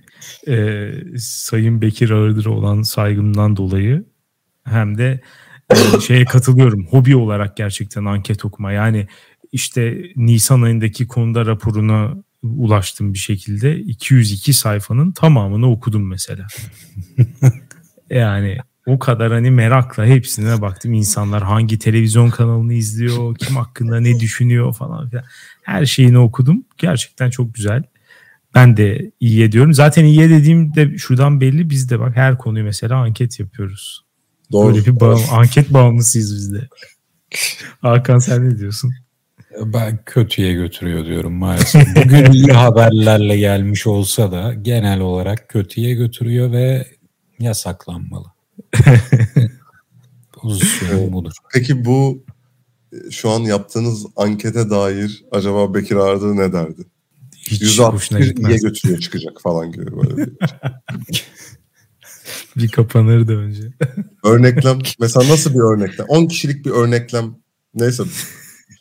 [0.49, 4.05] e, Sayın Bekir Ağırdır olan saygımdan dolayı
[4.65, 5.21] hem de
[5.71, 6.87] e, şeye katılıyorum.
[6.87, 8.73] Hobi olarak gerçekten anket okuma.
[8.73, 9.09] Yani
[9.53, 13.79] işte Nisan ayındaki konuda raporuna ulaştım bir şekilde.
[13.79, 16.47] 202 sayfanın tamamını okudum mesela.
[18.11, 20.93] yani o kadar hani merakla hepsine baktım.
[20.93, 25.25] İnsanlar hangi televizyon kanalını izliyor, kim hakkında ne düşünüyor falan filan.
[25.63, 26.65] Her şeyini okudum.
[26.79, 27.83] Gerçekten çok güzel.
[28.55, 29.75] Ben de iyi ediyorum.
[29.75, 34.05] Zaten iyi dediğimde şuradan belli biz de bak her konuyu mesela anket yapıyoruz.
[34.53, 34.75] Doğru.
[34.75, 36.69] Böyle bir bağım, anket bağımlısıyız biz de.
[37.81, 38.93] Hakan sen ne diyorsun?
[39.65, 41.97] Ben kötüye götürüyor diyorum maalesef.
[41.97, 46.87] Bugün iyi haberlerle gelmiş olsa da genel olarak kötüye götürüyor ve
[47.39, 48.36] yasaklanmalı.
[50.33, 51.33] Pozisyon budur.
[51.53, 52.25] Peki bu
[53.11, 56.83] şu an yaptığınız ankete dair acaba Bekir Ardı ne derdi?
[57.37, 60.33] Hiç %61 iyiye götürüyor çıkacak falan gibi böyle bir.
[62.57, 63.73] bir kapanırdı önce.
[64.25, 66.07] örneklem mesela nasıl bir örneklem?
[66.09, 67.37] 10 kişilik bir örneklem
[67.75, 68.03] neyse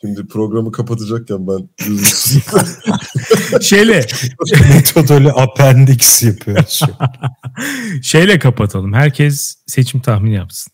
[0.00, 1.68] Şimdi programı kapatacakken ben
[3.60, 4.06] şeyle
[4.74, 6.80] metodolu appendix yapıyoruz.
[8.02, 8.92] şeyle kapatalım.
[8.92, 10.72] Herkes seçim tahmini yapsın.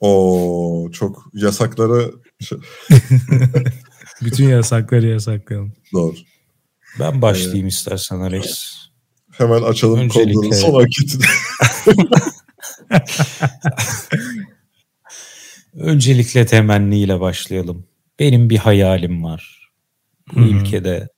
[0.00, 2.10] O çok yasaklara
[4.22, 5.72] bütün yasakları yasaklayalım.
[5.92, 6.14] Doğru.
[6.98, 8.74] Ben başlayayım ee, istersen Alex.
[9.30, 10.32] Hemen açalım Öncelikle...
[10.34, 11.24] kodların son anketini.
[15.74, 17.86] Öncelikle temenniyle başlayalım.
[18.20, 19.70] Benim bir hayalim var.
[20.32, 20.44] Bu hmm.
[20.44, 21.08] ülkede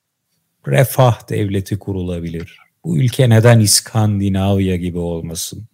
[0.66, 2.58] refah devleti kurulabilir.
[2.84, 5.68] Bu ülke neden İskandinavya gibi olmasın?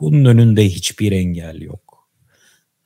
[0.00, 2.08] Bunun önünde hiçbir engel yok.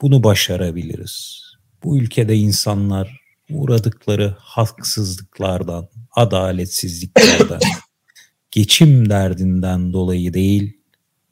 [0.01, 1.43] Bunu başarabiliriz.
[1.83, 3.21] Bu ülkede insanlar
[3.51, 7.61] uğradıkları haksızlıklardan, adaletsizliklerden,
[8.51, 10.81] geçim derdinden dolayı değil,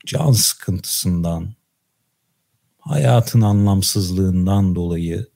[0.06, 1.54] can sıkıntısından,
[2.78, 5.33] hayatın anlamsızlığından dolayı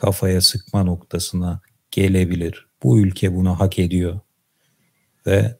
[0.00, 2.68] kafaya sıkma noktasına gelebilir.
[2.82, 4.20] Bu ülke bunu hak ediyor.
[5.26, 5.58] Ve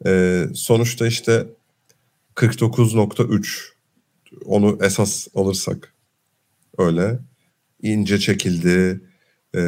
[0.06, 1.46] e, sonuçta işte
[2.34, 3.72] 49.3
[4.44, 5.94] onu esas alırsak
[6.78, 7.18] öyle
[7.82, 9.00] ince çekildi.
[9.54, 9.60] E,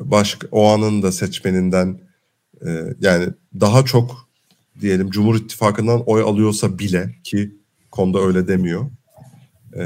[0.00, 2.00] başka o anın da seçmeninden
[2.66, 3.28] e, yani
[3.60, 4.28] daha çok
[4.80, 7.56] diyelim Cumhur İttifakı'ndan oy alıyorsa bile ki
[7.90, 8.90] konuda öyle demiyor.
[9.76, 9.82] Ee,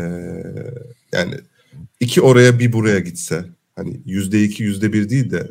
[1.13, 1.35] yani
[2.01, 3.45] iki oraya bir buraya gitse
[3.77, 5.49] hani yüzde iki yüzde bir değil de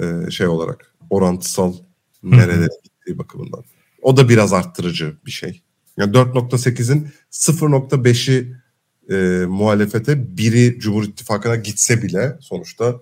[0.00, 1.74] e, şey olarak orantısal
[2.22, 3.64] nerelere gittiği bakımından.
[4.02, 5.62] O da biraz arttırıcı bir şey.
[5.96, 8.56] Yani 4.8'in 0.5'i
[9.10, 13.00] e, muhalefete biri Cumhur İttifakı'na gitse bile sonuçta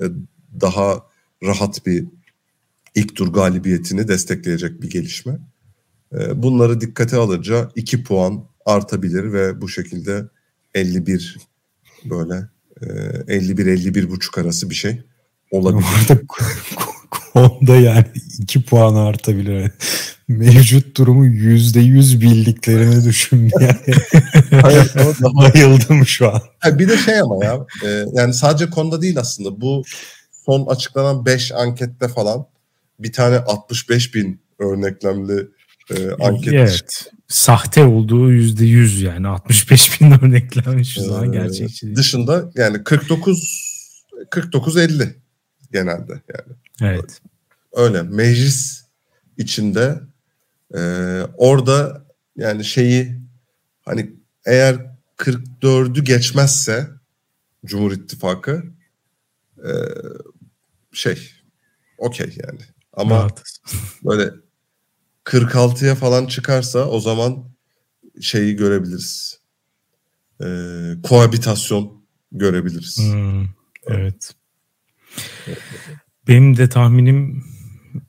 [0.00, 0.04] e,
[0.60, 1.02] daha
[1.42, 2.04] rahat bir
[2.94, 5.38] ilk tur galibiyetini destekleyecek bir gelişme.
[6.12, 10.24] Ee, bunları dikkate alınca 2 puan artabilir ve bu şekilde
[10.74, 11.36] 51
[12.04, 12.48] böyle
[12.80, 15.02] 51-51 e, buçuk arası bir şey
[15.50, 15.86] olabilir.
[16.08, 16.20] Orada
[17.32, 18.04] konuda yani
[18.38, 19.70] 2 puan artabilir.
[20.28, 23.98] Mevcut durumu yüzde yüz bildiklerini düşün yani.
[24.62, 26.40] Hayır, Bayıldım şu an.
[26.78, 29.82] bir de şey ama ya e, yani sadece konuda değil aslında bu
[30.46, 32.46] son açıklanan 5 ankette falan
[32.98, 35.48] bir tane 65 bin örneklemli
[35.90, 36.52] e, anket.
[36.52, 37.12] Evet.
[37.28, 41.96] Sahte olduğu yüzde yüz yani 65 bin örneklenmiş şu zaman gerçekçi değil.
[41.96, 43.68] Dışında yani 49
[44.30, 45.16] 49 50
[45.72, 46.56] genelde yani.
[46.82, 47.20] Evet.
[47.72, 48.84] Öyle meclis
[49.36, 50.00] içinde
[50.74, 50.80] e,
[51.36, 52.04] orada
[52.36, 53.20] yani şeyi
[53.84, 54.10] hani
[54.46, 54.76] eğer
[55.16, 56.88] 44'ü geçmezse
[57.66, 58.62] Cumhur İttifakı
[59.58, 59.70] e,
[60.92, 61.30] şey
[61.98, 62.60] okey yani.
[62.98, 63.28] Ama
[64.04, 64.30] böyle
[65.24, 67.44] 46'ya falan çıkarsa o zaman
[68.20, 69.40] şeyi görebiliriz.
[70.40, 70.46] E,
[71.02, 72.98] koabitasyon görebiliriz.
[72.98, 73.44] Hmm,
[73.86, 74.34] evet.
[76.28, 77.44] Benim de tahminim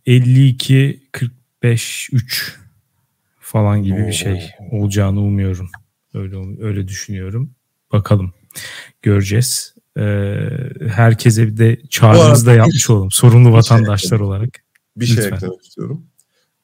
[0.05, 2.59] 52 45 3
[3.39, 5.69] falan gibi bir şey olacağını umuyorum.
[6.13, 7.51] Öyle öyle düşünüyorum.
[7.91, 8.33] Bakalım.
[9.01, 9.75] Göreceğiz.
[9.97, 10.49] Ee,
[10.87, 13.11] herkese bir de çağrımızı da yapmış olalım.
[13.11, 14.68] Sorumlu şey vatandaşlar olarak.
[14.97, 15.35] Bir şey Lütfen.
[15.35, 16.05] eklemek istiyorum.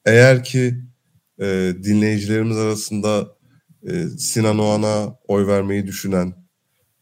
[0.06, 0.76] Eğer ki
[1.40, 3.28] e, dinleyicilerimiz arasında
[3.90, 6.34] e, Sinan Oğan'a oy vermeyi düşünen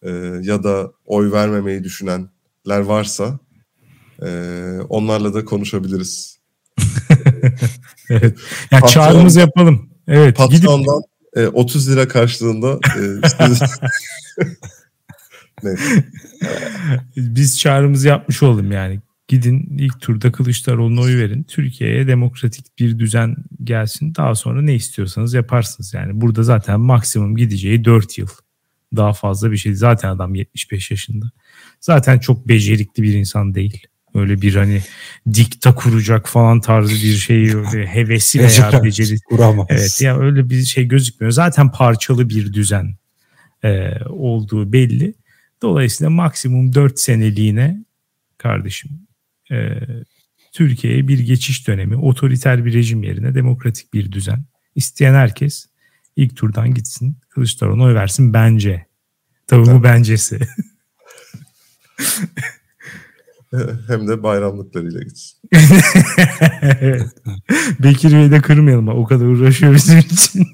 [0.02, 0.10] e,
[0.42, 3.40] ya da oy vermemeyi düşünenler varsa
[4.22, 4.28] e,
[4.90, 6.40] onlarla da konuşabiliriz.
[8.10, 8.38] Evet.
[8.72, 9.90] Ya Patron- çağrımızı yapalım.
[10.08, 10.38] Evet.
[10.38, 11.02] Gidip Patrondan
[11.36, 13.02] e, 30 lira karşılığında e,
[13.48, 13.62] siz-
[15.64, 16.04] Neyse.
[17.18, 19.00] biz çağrımızı yapmış olalım yani.
[19.28, 21.44] Gidin ilk turda Kılıçdaroğlu'na oy verin.
[21.44, 24.16] Türkiye'ye demokratik bir düzen gelsin.
[24.16, 25.94] Daha sonra ne istiyorsanız yaparsınız.
[25.94, 28.28] Yani burada zaten maksimum gideceği 4 yıl.
[28.96, 29.74] Daha fazla bir şey.
[29.74, 31.32] Zaten adam 75 yaşında.
[31.82, 33.88] Zaten çok becerikli bir insan değil.
[34.16, 34.82] Öyle bir hani
[35.34, 39.68] dikta kuracak falan tarzı bir şey öyle hevesi veya beceri Kuramaz.
[39.70, 41.32] Evet ya öyle bir şey gözükmüyor.
[41.32, 42.96] Zaten parçalı bir düzen
[43.64, 45.14] e, olduğu belli.
[45.62, 47.86] Dolayısıyla maksimum 4 seneliğine
[48.38, 48.92] kardeşim
[49.54, 49.80] e,
[50.54, 54.46] Türkiye'ye bir geçiş dönemi, otoriter bir rejim yerine demokratik bir düzen.
[54.76, 55.66] İsteyen herkes
[56.16, 58.86] ilk turdan gitsin, Kılıçdaroğlu'na oy versin bence.
[59.48, 60.40] Tabii bu bencesi.
[63.88, 65.40] hem de bayramlıklarıyla gitsin.
[66.80, 67.08] Evet.
[67.80, 68.88] Bekir Bey'i de kırmayalım.
[68.88, 70.48] O kadar uğraşıyor bizim için.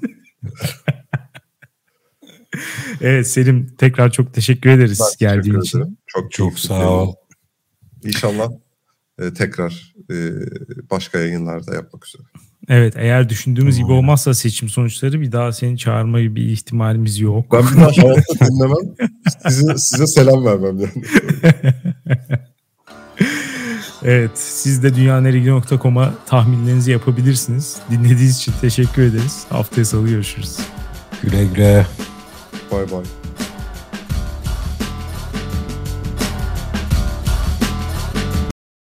[3.00, 5.78] evet Selim tekrar çok teşekkür ederiz Ben geldiğin teşekkür için.
[5.78, 5.96] ederim.
[6.06, 7.00] Çok, Çok sağ ol.
[7.00, 7.14] yayın.
[8.04, 8.50] İnşallah
[9.20, 10.14] e, tekrar e,
[10.90, 12.22] başka yayınlarda yapmak üzere.
[12.68, 13.98] Evet eğer düşündüğümüz gibi Tamam.
[13.98, 17.46] olmazsa seçim sonuçları bir daha seni çağırma gibi bir ihtimalimiz yok.
[17.52, 18.94] Ben bir daha hayatta dinlemem.
[19.48, 21.04] Size, size selam vermem yani.
[24.02, 27.76] Evet siz de dünyanerigi.com'a tahminlerinizi yapabilirsiniz.
[27.90, 29.44] Dinlediğiniz için teşekkür ederiz.
[29.48, 30.58] Haftaya salı görüşürüz.
[31.22, 31.86] Güle güle.
[32.72, 33.19] Bay bay.